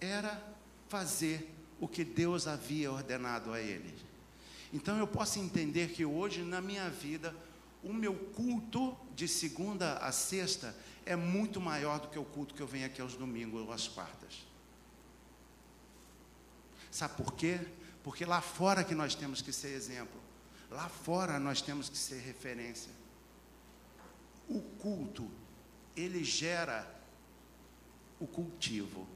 [0.00, 0.42] era
[0.88, 4.04] fazer o que Deus havia ordenado a eles.
[4.72, 7.34] Então eu posso entender que hoje na minha vida,
[7.82, 12.60] o meu culto de segunda a sexta é muito maior do que o culto que
[12.60, 14.44] eu venho aqui aos domingos ou às quartas.
[16.90, 17.60] Sabe por quê?
[18.02, 20.20] Porque lá fora que nós temos que ser exemplo.
[20.70, 22.90] Lá fora nós temos que ser referência.
[24.48, 25.30] O culto,
[25.94, 26.88] ele gera
[28.18, 29.06] o cultivo.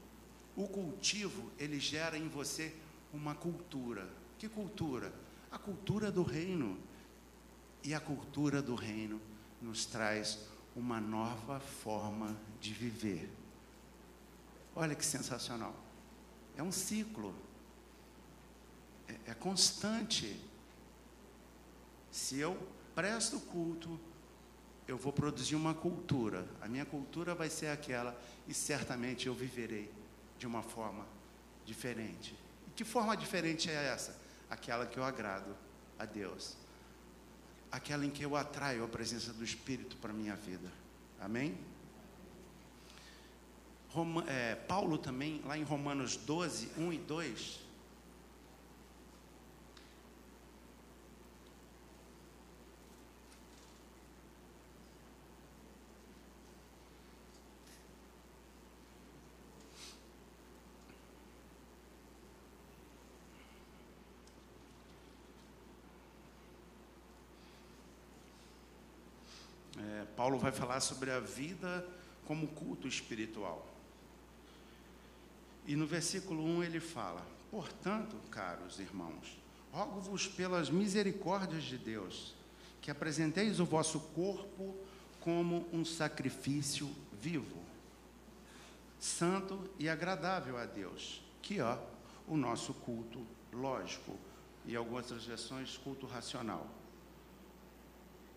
[0.55, 2.73] O cultivo, ele gera em você
[3.13, 4.07] uma cultura.
[4.37, 5.13] Que cultura?
[5.49, 6.77] A cultura do reino.
[7.83, 9.19] E a cultura do reino
[9.61, 10.39] nos traz
[10.75, 13.29] uma nova forma de viver.
[14.75, 15.75] Olha que sensacional.
[16.57, 17.33] É um ciclo.
[19.07, 20.39] É, é constante.
[22.11, 22.57] Se eu
[22.93, 23.99] presto culto,
[24.87, 26.45] eu vou produzir uma cultura.
[26.61, 30.00] A minha cultura vai ser aquela e certamente eu viverei
[30.41, 31.05] de uma forma
[31.63, 32.35] diferente.
[32.67, 34.19] E que forma diferente é essa?
[34.49, 35.55] Aquela que eu agrado
[35.99, 36.57] a Deus.
[37.71, 40.67] Aquela em que eu atraio a presença do Espírito para a minha vida.
[41.19, 41.55] Amém?
[43.89, 47.59] Roma, é, Paulo também, lá em Romanos 12, 1 e 2,
[70.21, 71.83] Paulo vai falar sobre a vida
[72.27, 73.67] como culto espiritual.
[75.65, 82.35] E no versículo 1 ele fala: Portanto, caros irmãos, rogo-vos pelas misericórdias de Deus,
[82.79, 84.75] que apresenteis o vosso corpo
[85.19, 86.87] como um sacrifício
[87.19, 87.57] vivo,
[88.99, 91.79] santo e agradável a Deus, que é
[92.27, 94.15] o nosso culto lógico,
[94.67, 96.80] e algumas outras versões, culto racional.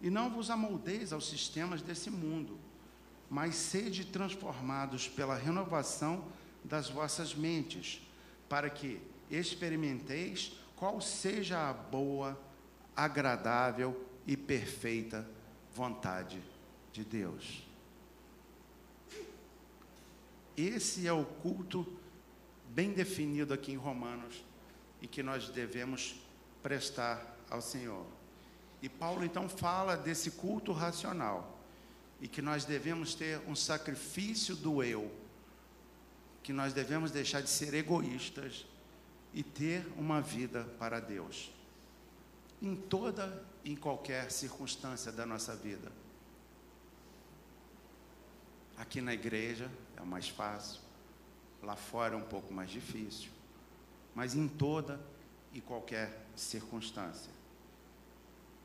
[0.05, 2.59] E não vos amoldeis aos sistemas desse mundo,
[3.31, 6.27] mas sede transformados pela renovação
[6.63, 8.07] das vossas mentes,
[8.47, 12.39] para que experimenteis qual seja a boa,
[12.95, 15.27] agradável e perfeita
[15.73, 16.39] vontade
[16.93, 17.67] de Deus.
[20.55, 21.99] Esse é o culto
[22.69, 24.45] bem definido aqui em Romanos
[25.01, 26.15] e que nós devemos
[26.63, 28.05] prestar ao Senhor.
[28.85, 31.59] E Paulo então fala desse culto racional
[32.21, 35.11] e que nós devemos ter um sacrifício do eu,
[36.43, 38.67] que nós devemos deixar de ser egoístas
[39.33, 41.51] e ter uma vida para Deus.
[42.61, 45.91] Em toda e em qualquer circunstância da nossa vida.
[48.77, 50.83] Aqui na igreja é mais fácil,
[51.63, 53.31] lá fora é um pouco mais difícil,
[54.15, 55.01] mas em toda
[55.55, 57.33] e qualquer circunstância.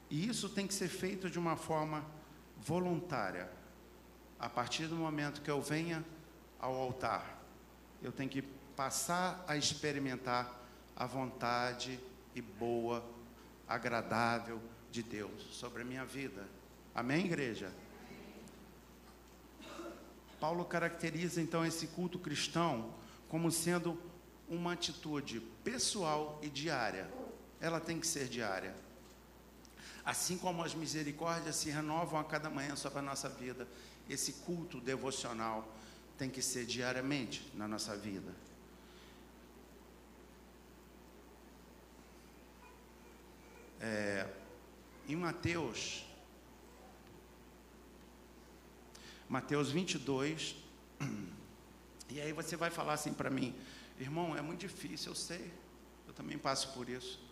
[0.09, 2.03] E isso tem que ser feito de uma forma
[2.57, 3.49] voluntária.
[4.39, 6.03] A partir do momento que eu venha
[6.59, 7.43] ao altar,
[8.01, 8.41] eu tenho que
[8.75, 10.59] passar a experimentar
[10.95, 11.99] a vontade
[12.33, 13.03] e boa,
[13.67, 16.47] agradável de Deus sobre a minha vida.
[16.95, 17.71] Amém, igreja?
[20.39, 22.93] Paulo caracteriza então esse culto cristão
[23.27, 24.01] como sendo
[24.47, 27.09] uma atitude pessoal e diária.
[27.61, 28.73] Ela tem que ser diária.
[30.09, 33.67] Assim como as misericórdias se renovam a cada manhã sobre a nossa vida,
[34.09, 35.71] esse culto devocional
[36.17, 38.33] tem que ser diariamente na nossa vida.
[43.79, 44.27] É,
[45.07, 46.03] em Mateus,
[49.29, 50.55] Mateus 22,
[52.09, 53.55] e aí você vai falar assim para mim,
[53.99, 55.53] irmão, é muito difícil, eu sei,
[56.07, 57.28] eu também passo por isso.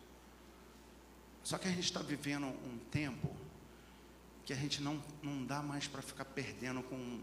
[1.47, 3.33] Só que a gente está vivendo um tempo
[4.43, 7.21] que a gente não, não dá mais para ficar perdendo com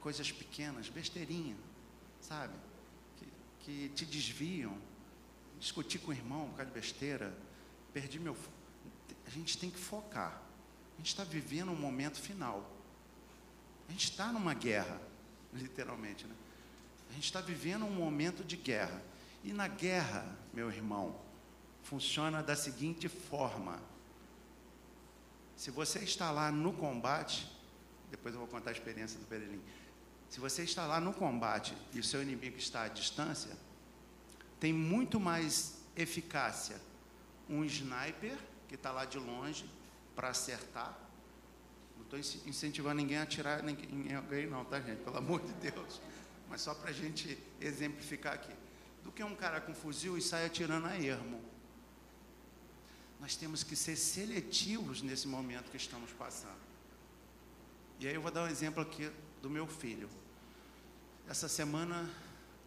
[0.00, 1.56] coisas pequenas, besteirinha,
[2.20, 2.54] sabe?
[3.16, 3.28] Que,
[3.60, 4.76] que te desviam.
[5.60, 7.38] Discutir com o irmão por causa de besteira,
[7.92, 8.36] perdi meu.
[9.24, 10.42] A gente tem que focar.
[10.94, 12.68] A gente está vivendo um momento final.
[13.88, 15.00] A gente está numa guerra,
[15.54, 16.34] literalmente, né?
[17.10, 19.00] A gente está vivendo um momento de guerra.
[19.44, 21.24] E na guerra, meu irmão,
[21.86, 23.80] funciona da seguinte forma:
[25.56, 27.50] se você está lá no combate,
[28.10, 29.62] depois eu vou contar a experiência do Perelim.
[30.28, 33.56] Se você está lá no combate e o seu inimigo está à distância,
[34.58, 36.80] tem muito mais eficácia
[37.48, 38.36] um sniper
[38.68, 39.64] que está lá de longe
[40.16, 40.98] para acertar.
[41.96, 42.18] Não estou
[42.48, 45.02] incentivando ninguém a atirar em alguém, não, tá, gente?
[45.02, 46.00] Pelo amor de Deus.
[46.48, 48.52] Mas só para a gente exemplificar aqui.
[49.04, 51.40] Do que um cara com fuzil e sai atirando a ermo.
[53.20, 56.66] Nós temos que ser seletivos nesse momento que estamos passando.
[57.98, 59.10] E aí eu vou dar um exemplo aqui
[59.40, 60.08] do meu filho.
[61.28, 62.08] Essa semana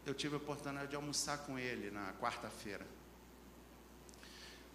[0.06, 2.86] eu tive a oportunidade de almoçar com ele na quarta-feira.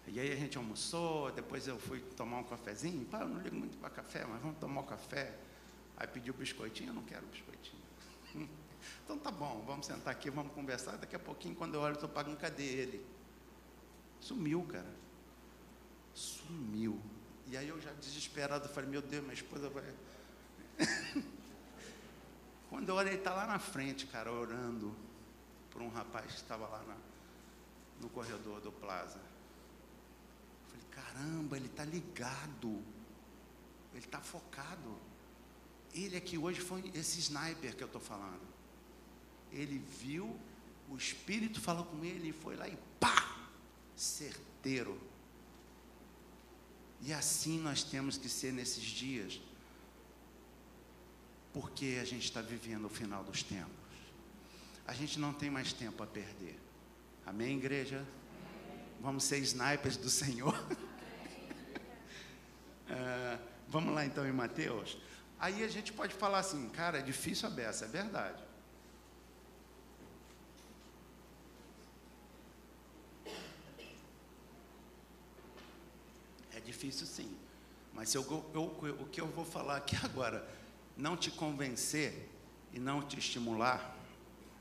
[0.07, 3.05] E aí a gente almoçou, depois eu fui tomar um cafezinho.
[3.05, 5.35] Pá, eu não ligo muito para café, mas vamos tomar um café.
[5.97, 7.81] Aí pediu biscoitinho, eu não quero biscoitinho.
[9.03, 10.97] então tá bom, vamos sentar aqui, vamos conversar.
[10.97, 13.05] Daqui a pouquinho, quando eu olho, estou pagando, cadê ele?
[14.19, 15.04] Sumiu, cara.
[16.15, 16.99] Sumiu.
[17.47, 19.83] E aí eu já desesperado, falei, meu Deus, minha esposa vai.
[22.69, 24.95] Quando eu olhei, ele está lá na frente, cara, orando
[25.69, 26.95] por um rapaz que estava lá na,
[28.01, 29.19] no corredor do Plaza.
[29.19, 32.81] Eu falei, caramba, ele está ligado.
[33.93, 34.97] Ele está focado.
[35.93, 38.41] Ele aqui hoje foi esse sniper que eu estou falando.
[39.51, 40.37] Ele viu,
[40.89, 43.37] o Espírito falou com ele e foi lá e pá!
[43.95, 44.99] Certeiro.
[47.05, 49.39] E assim nós temos que ser nesses dias
[51.53, 53.71] porque a gente está vivendo o final dos tempos.
[54.85, 56.59] A gente não tem mais tempo a perder.
[57.25, 58.05] Amém, igreja?
[58.99, 60.53] Vamos ser snipers do Senhor.
[62.89, 63.39] uh,
[63.69, 64.97] vamos lá então em Mateus.
[65.39, 68.43] Aí a gente pode falar assim, cara, é difícil a beça, é verdade.
[76.53, 76.59] É
[76.95, 77.37] difícil sim.
[77.93, 78.23] Mas eu,
[78.53, 78.63] eu,
[78.99, 80.47] o que eu vou falar aqui agora
[80.95, 82.29] não te convencer
[82.73, 83.97] e não te estimular,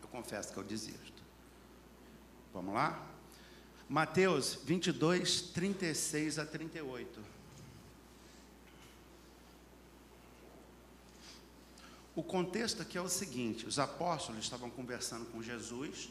[0.02, 1.22] eu confesso que eu desisto.
[2.52, 3.10] Vamos lá?
[3.88, 7.20] Mateus 22, 36 a 38.
[12.16, 16.08] O contexto aqui é o seguinte: os apóstolos estavam conversando com Jesus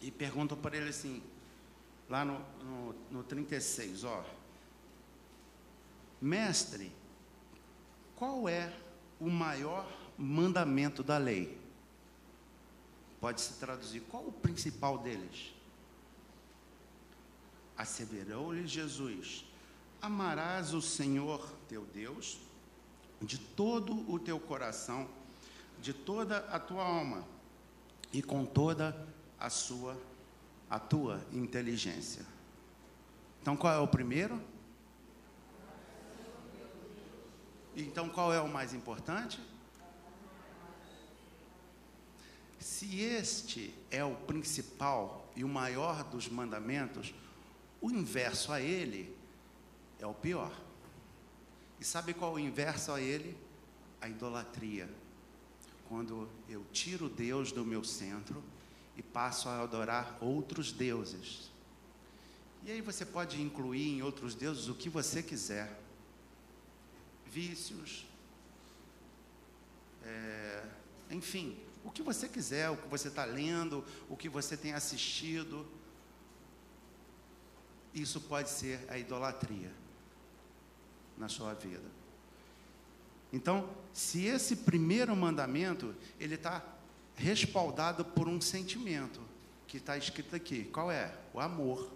[0.00, 1.22] e perguntam para ele assim,
[2.08, 4.24] lá no, no, no 36, ó,
[6.20, 6.92] mestre,
[8.16, 8.72] qual é
[9.20, 11.58] o maior mandamento da lei?
[13.20, 15.52] Pode se traduzir, qual o principal deles?
[17.76, 19.44] Asseverou-lhe Jesus:
[20.00, 22.38] Amarás o Senhor teu Deus
[23.20, 25.08] de todo o teu coração,
[25.80, 27.24] de toda a tua alma
[28.12, 29.06] e com toda
[29.38, 29.96] a sua
[30.70, 32.26] a tua inteligência.
[33.40, 34.40] Então qual é o primeiro?
[37.80, 39.40] Então, qual é o mais importante?
[42.58, 47.14] Se este é o principal e o maior dos mandamentos,
[47.80, 49.14] o inverso a ele
[50.00, 50.52] é o pior.
[51.78, 53.38] E sabe qual é o inverso a ele?
[54.00, 54.90] A idolatria.
[55.88, 58.42] Quando eu tiro Deus do meu centro
[58.96, 61.48] e passo a adorar outros deuses.
[62.64, 65.87] E aí você pode incluir em outros deuses o que você quiser
[67.38, 68.04] vícios,
[70.04, 70.64] é,
[71.08, 75.64] enfim, o que você quiser, o que você está lendo, o que você tem assistido,
[77.94, 79.70] isso pode ser a idolatria
[81.16, 81.88] na sua vida.
[83.32, 86.64] Então, se esse primeiro mandamento, ele está
[87.14, 89.20] respaldado por um sentimento,
[89.68, 91.16] que está escrito aqui, qual é?
[91.32, 91.88] O amor.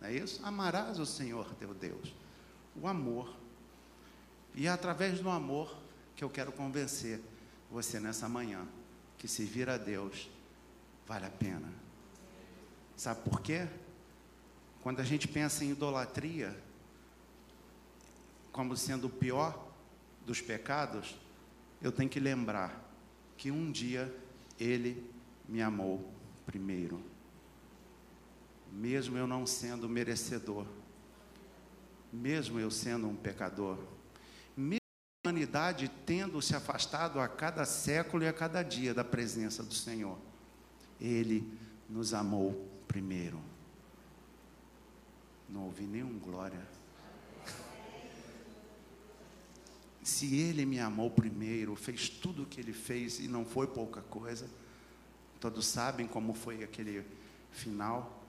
[0.00, 0.40] Não é isso?
[0.42, 2.14] Amarás o Senhor teu Deus.
[2.80, 3.37] O amor.
[4.58, 5.72] E é através do amor
[6.16, 7.20] que eu quero convencer
[7.70, 8.66] você nessa manhã
[9.16, 10.28] que servir a Deus
[11.06, 11.72] vale a pena.
[12.96, 13.68] Sabe por quê?
[14.82, 16.60] Quando a gente pensa em idolatria
[18.50, 19.72] como sendo o pior
[20.26, 21.14] dos pecados,
[21.80, 22.84] eu tenho que lembrar
[23.36, 24.12] que um dia
[24.58, 25.08] ele
[25.48, 26.12] me amou
[26.44, 27.00] primeiro,
[28.72, 30.66] mesmo eu não sendo merecedor,
[32.12, 33.78] mesmo eu sendo um pecador,
[35.28, 40.18] humanidade tendo se afastado a cada século e a cada dia da presença do Senhor,
[40.98, 41.46] ele
[41.88, 43.38] nos amou primeiro.
[45.48, 46.66] Não ouvi nenhum glória.
[50.02, 54.00] Se ele me amou primeiro, fez tudo o que ele fez e não foi pouca
[54.00, 54.48] coisa,
[55.38, 57.04] todos sabem como foi aquele
[57.52, 58.24] final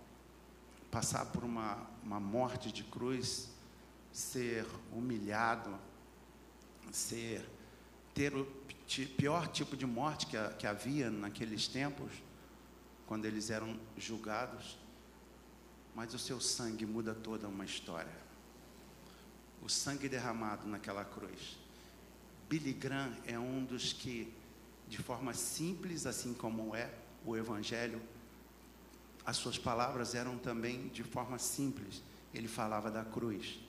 [0.91, 3.49] passar por uma, uma morte de cruz,
[4.11, 5.79] ser humilhado,
[6.97, 7.45] ser
[8.13, 8.45] ter o
[9.17, 12.11] pior tipo de morte que, que havia naqueles tempos,
[13.07, 14.77] quando eles eram julgados,
[15.95, 18.17] mas o seu sangue muda toda uma história.
[19.61, 21.57] O sangue derramado naquela cruz
[22.49, 24.33] Billy Graham é um dos que,
[24.87, 26.91] de forma simples, assim como é
[27.23, 28.01] o Evangelho,
[29.23, 32.01] as suas palavras eram também de forma simples.
[32.33, 33.59] Ele falava da cruz.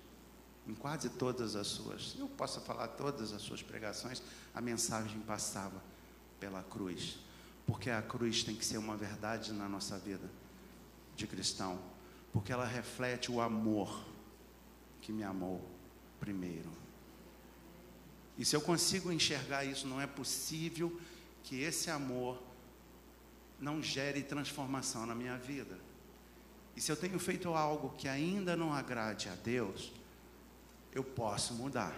[0.70, 4.22] Em quase todas as suas, eu posso falar todas as suas pregações,
[4.54, 5.82] a mensagem passava
[6.38, 7.18] pela cruz.
[7.66, 10.30] Porque a cruz tem que ser uma verdade na nossa vida
[11.16, 11.76] de cristão.
[12.32, 14.06] Porque ela reflete o amor
[15.02, 15.68] que me amou
[16.20, 16.70] primeiro.
[18.38, 21.00] E se eu consigo enxergar isso, não é possível
[21.42, 22.40] que esse amor
[23.58, 25.76] não gere transformação na minha vida.
[26.76, 29.98] E se eu tenho feito algo que ainda não agrade a Deus,
[30.92, 31.94] eu posso mudar.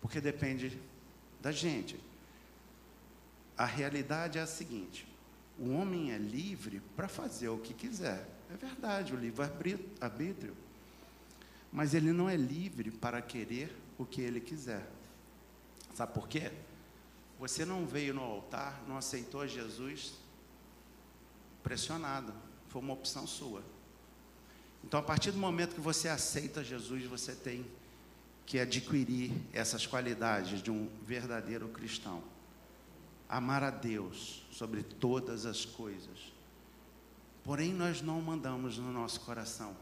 [0.00, 0.80] Porque depende
[1.40, 1.98] da gente.
[3.56, 5.06] A realidade é a seguinte:
[5.58, 8.28] o homem é livre para fazer o que quiser.
[8.52, 10.56] É verdade, o livre-arbítrio.
[11.72, 14.86] Mas ele não é livre para querer o que ele quiser.
[15.94, 16.52] Sabe por quê?
[17.38, 20.14] Você não veio no altar, não aceitou Jesus
[21.62, 22.32] pressionado.
[22.68, 23.62] Foi uma opção sua.
[24.86, 27.66] Então, a partir do momento que você aceita Jesus, você tem
[28.46, 32.22] que adquirir essas qualidades de um verdadeiro cristão.
[33.28, 36.32] Amar a Deus sobre todas as coisas.
[37.42, 39.76] Porém, nós não mandamos no nosso coração.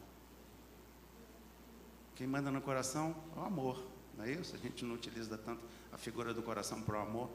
[2.17, 3.87] Quem manda no coração é o amor,
[4.17, 4.57] não é isso?
[4.57, 5.61] A gente não utiliza tanto
[5.93, 7.29] a figura do coração para o amor.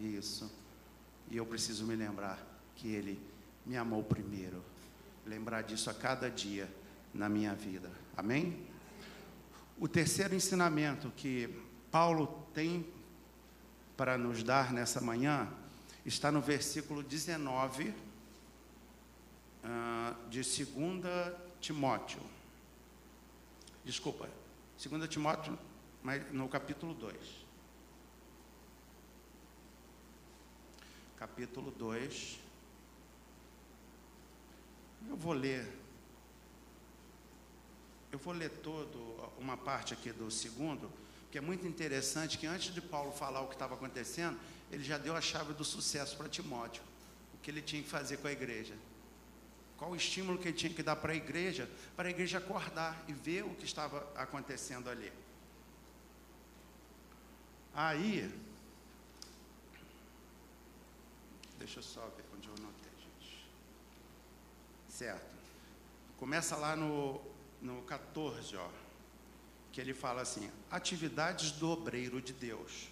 [0.00, 0.50] Isso.
[1.30, 2.38] E eu preciso me lembrar
[2.74, 3.20] que Ele
[3.66, 4.64] me amou primeiro.
[5.26, 6.66] Lembrar disso a cada dia
[7.12, 7.90] na minha vida.
[8.16, 8.66] Amém?
[9.78, 11.48] O terceiro ensinamento que
[11.90, 12.86] Paulo tem
[13.96, 15.48] para nos dar nessa manhã
[16.04, 17.94] está no versículo 19 uh,
[19.64, 22.20] ah, de 2 Timóteo.
[23.84, 24.28] Desculpa,
[24.82, 25.58] 2 Timóteo,
[26.02, 27.42] mas no capítulo 2.
[31.22, 32.40] capítulo 2.
[35.08, 35.81] Eu vou ler.
[38.12, 38.98] Eu vou ler todo
[39.38, 40.92] uma parte aqui do segundo,
[41.30, 44.38] que é muito interessante que antes de Paulo falar o que estava acontecendo,
[44.70, 46.82] ele já deu a chave do sucesso para Timóteo.
[47.34, 48.76] O que ele tinha que fazer com a igreja.
[49.78, 53.02] Qual o estímulo que ele tinha que dar para a igreja, para a igreja acordar
[53.08, 55.10] e ver o que estava acontecendo ali.
[57.74, 58.30] Aí,
[61.62, 63.46] Deixa eu só ver onde eu anotei, gente.
[64.88, 65.30] Certo.
[66.18, 67.20] Começa lá no,
[67.62, 68.68] no 14, ó.
[69.70, 72.88] Que ele fala assim: atividades do obreiro de Deus.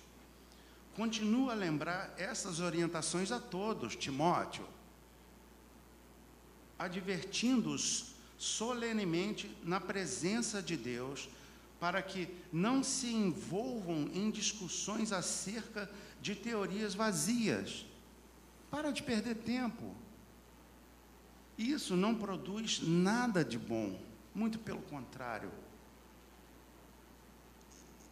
[0.95, 4.67] Continua a lembrar essas orientações a todos, Timóteo,
[6.79, 11.29] advertindo-os solenemente na presença de Deus,
[11.79, 15.91] para que não se envolvam em discussões acerca
[16.21, 17.87] de teorias vazias
[18.71, 19.95] para de perder tempo.
[21.59, 24.01] Isso não produz nada de bom,
[24.35, 25.51] muito pelo contrário.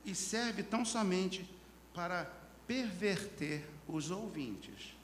[0.05, 1.49] E serve tão somente
[1.95, 2.31] para
[2.66, 4.95] perverter os ouvintes.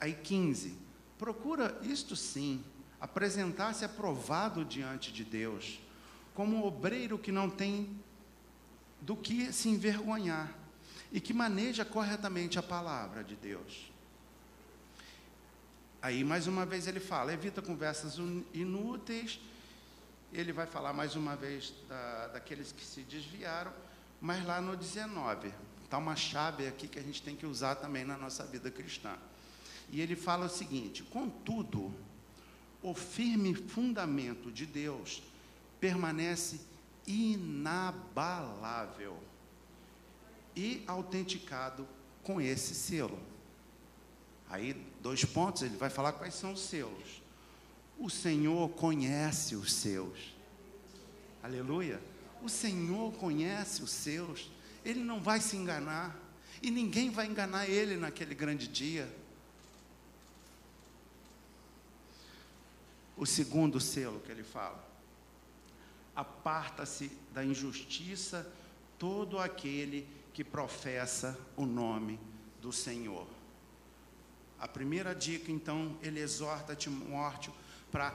[0.00, 0.76] Aí 15.
[1.18, 2.62] Procura isto sim,
[3.00, 5.80] apresentar-se aprovado diante de Deus,
[6.34, 7.98] como um obreiro que não tem
[9.00, 10.52] do que se envergonhar
[11.10, 13.90] e que maneja corretamente a palavra de Deus
[16.06, 18.16] Aí, mais uma vez, ele fala: evita conversas
[18.54, 19.40] inúteis.
[20.36, 23.72] Ele vai falar mais uma vez da, daqueles que se desviaram,
[24.20, 25.50] mas lá no 19,
[25.82, 29.16] está uma chave aqui que a gente tem que usar também na nossa vida cristã.
[29.88, 31.90] E ele fala o seguinte: contudo,
[32.82, 35.22] o firme fundamento de Deus
[35.80, 36.60] permanece
[37.06, 39.18] inabalável
[40.54, 41.88] e autenticado
[42.22, 43.18] com esse selo.
[44.50, 47.22] Aí, dois pontos, ele vai falar quais são os selos.
[47.98, 50.34] O Senhor conhece os seus.
[51.42, 52.00] Aleluia.
[52.42, 54.50] O Senhor conhece os seus.
[54.84, 56.16] Ele não vai se enganar.
[56.62, 59.08] E ninguém vai enganar ele naquele grande dia.
[63.16, 64.84] O segundo selo que ele fala:
[66.14, 68.50] aparta-se da injustiça
[68.98, 72.20] todo aquele que professa o nome
[72.60, 73.26] do Senhor.
[74.58, 77.52] A primeira dica, então, ele exorta Timóteo
[77.96, 78.14] para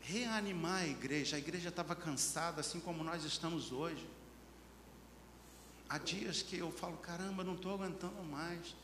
[0.00, 1.36] reanimar a igreja.
[1.36, 4.08] A igreja estava cansada, assim como nós estamos hoje.
[5.86, 8.74] Há dias que eu falo, caramba, não estou aguentando mais.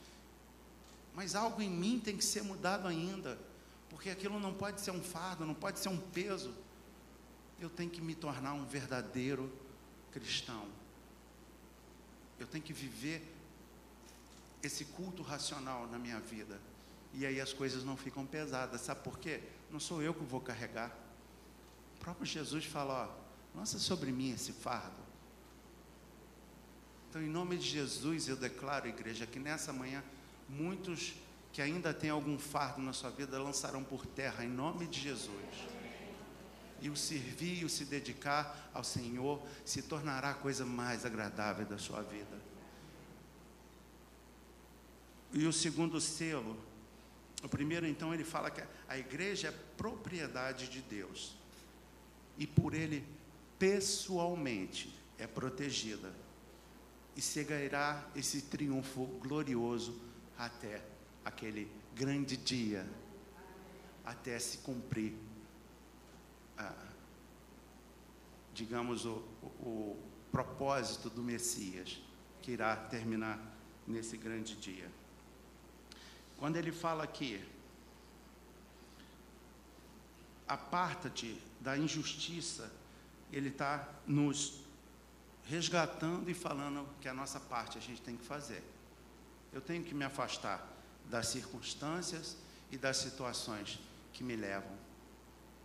[1.14, 3.38] Mas algo em mim tem que ser mudado ainda.
[3.88, 6.54] Porque aquilo não pode ser um fardo, não pode ser um peso.
[7.58, 9.50] Eu tenho que me tornar um verdadeiro
[10.12, 10.66] cristão
[12.38, 13.20] eu tenho que viver
[14.62, 16.60] esse culto racional na minha vida.
[17.12, 18.80] E aí as coisas não ficam pesadas.
[18.80, 19.40] Sabe por quê?
[19.70, 20.96] Não sou eu que vou carregar.
[21.96, 25.08] O próprio Jesus fala: ó, lança sobre mim esse fardo.
[27.08, 30.04] Então, em nome de Jesus, eu declaro, igreja, que nessa manhã,
[30.48, 31.14] muitos
[31.52, 35.78] que ainda têm algum fardo na sua vida lançarão por terra, em nome de Jesus
[36.80, 41.66] e o servir e o se dedicar ao Senhor se tornará a coisa mais agradável
[41.66, 42.38] da sua vida.
[45.32, 46.56] E o segundo selo,
[47.42, 51.36] o primeiro então ele fala que a igreja é propriedade de Deus.
[52.36, 53.04] E por ele
[53.58, 56.12] pessoalmente é protegida.
[57.16, 60.00] E chegará esse triunfo glorioso
[60.36, 60.82] até
[61.24, 62.88] aquele grande dia,
[64.04, 65.14] até se cumprir
[68.58, 69.96] digamos, o, o, o
[70.32, 72.02] propósito do Messias,
[72.42, 73.40] que irá terminar
[73.86, 74.90] nesse grande dia.
[76.38, 77.44] Quando ele fala aqui,
[80.46, 82.70] aparta-te da injustiça,
[83.32, 84.60] ele está nos
[85.44, 88.62] resgatando e falando que a nossa parte a gente tem que fazer.
[89.52, 90.66] Eu tenho que me afastar
[91.06, 92.36] das circunstâncias
[92.70, 93.80] e das situações
[94.12, 94.76] que me levam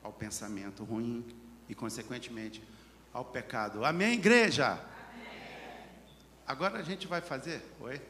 [0.02, 1.26] ao pensamento ruim
[1.70, 2.64] e, consequentemente,
[3.14, 3.86] ao pecado.
[3.86, 4.72] Amém, igreja?
[4.72, 5.88] Amém.
[6.48, 7.62] Agora a gente vai fazer.
[7.80, 8.02] Oi?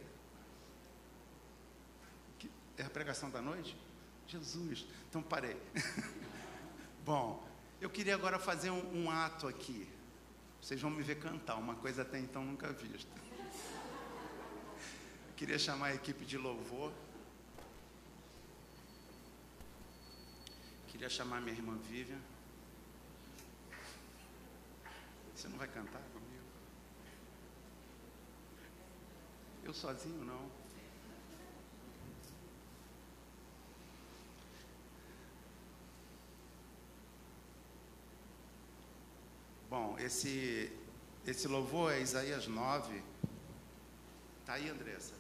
[2.78, 3.78] É a pregação da noite?
[4.28, 4.86] Jesus.
[5.10, 5.58] Então parei.
[7.06, 7.48] Bom,
[7.80, 9.88] eu queria agora fazer um, um, ato aqui.
[10.62, 13.12] Vocês vão me ver cantar, uma coisa até então nunca vista.
[15.28, 16.92] Eu queria chamar a equipe de louvor.
[20.88, 22.20] Queria chamar minha irmã Vivian.
[25.36, 26.44] Você não vai cantar comigo?
[29.64, 30.63] Eu sozinho não.
[39.74, 40.72] Bom, esse,
[41.26, 43.02] esse louvor é Isaías 9.
[44.40, 45.16] Está aí, Andressa.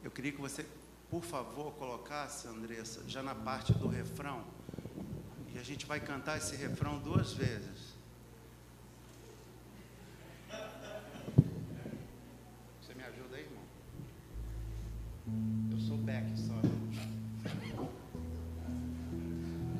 [0.00, 0.64] Eu queria que você,
[1.10, 4.44] por favor, colocasse, Andressa, já na parte do refrão
[5.52, 7.96] e a gente vai cantar esse refrão duas vezes.
[12.80, 13.64] Você me ajuda aí, irmão?
[15.72, 16.54] Eu sou back só.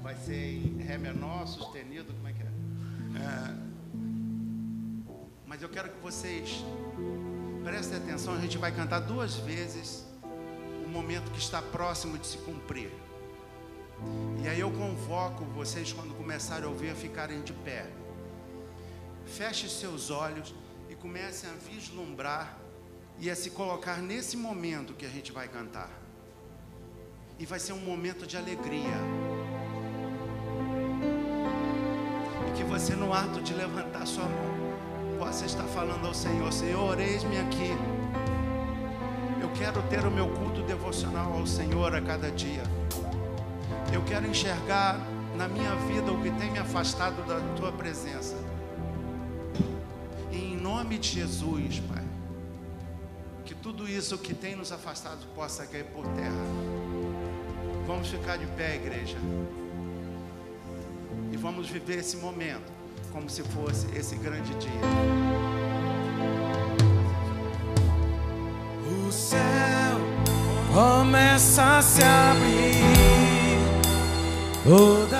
[0.03, 2.47] Vai ser em Ré menor, sustenido, como é que é?
[2.47, 3.70] é?
[5.51, 6.65] Mas eu quero que vocês
[7.65, 10.05] prestem atenção, a gente vai cantar duas vezes
[10.85, 12.93] o momento que está próximo de se cumprir.
[14.45, 17.85] E aí eu convoco vocês, quando começarem a ouvir, a ficarem de pé.
[19.27, 20.55] Feche seus olhos
[20.89, 22.57] e comecem a vislumbrar
[23.19, 25.91] e a se colocar nesse momento que a gente vai cantar.
[27.41, 29.01] E vai ser um momento de alegria.
[32.49, 34.60] E que você, no ato de levantar sua mão,
[35.21, 37.77] possa estar falando ao Senhor: Senhor, eis-me aqui.
[39.39, 42.63] Eu quero ter o meu culto devocional ao Senhor a cada dia.
[43.93, 44.99] Eu quero enxergar
[45.37, 48.35] na minha vida o que tem me afastado da tua presença.
[50.33, 52.05] E em nome de Jesus, Pai,
[53.45, 56.45] que tudo isso que tem nos afastado possa cair por terra.
[57.87, 59.19] Vamos ficar de pé, igreja.
[61.31, 62.80] E vamos viver esse momento
[63.13, 64.71] como se fosse esse grande dia.
[68.87, 69.99] O céu
[70.73, 72.81] começa a se abrir.
[74.65, 75.20] Toda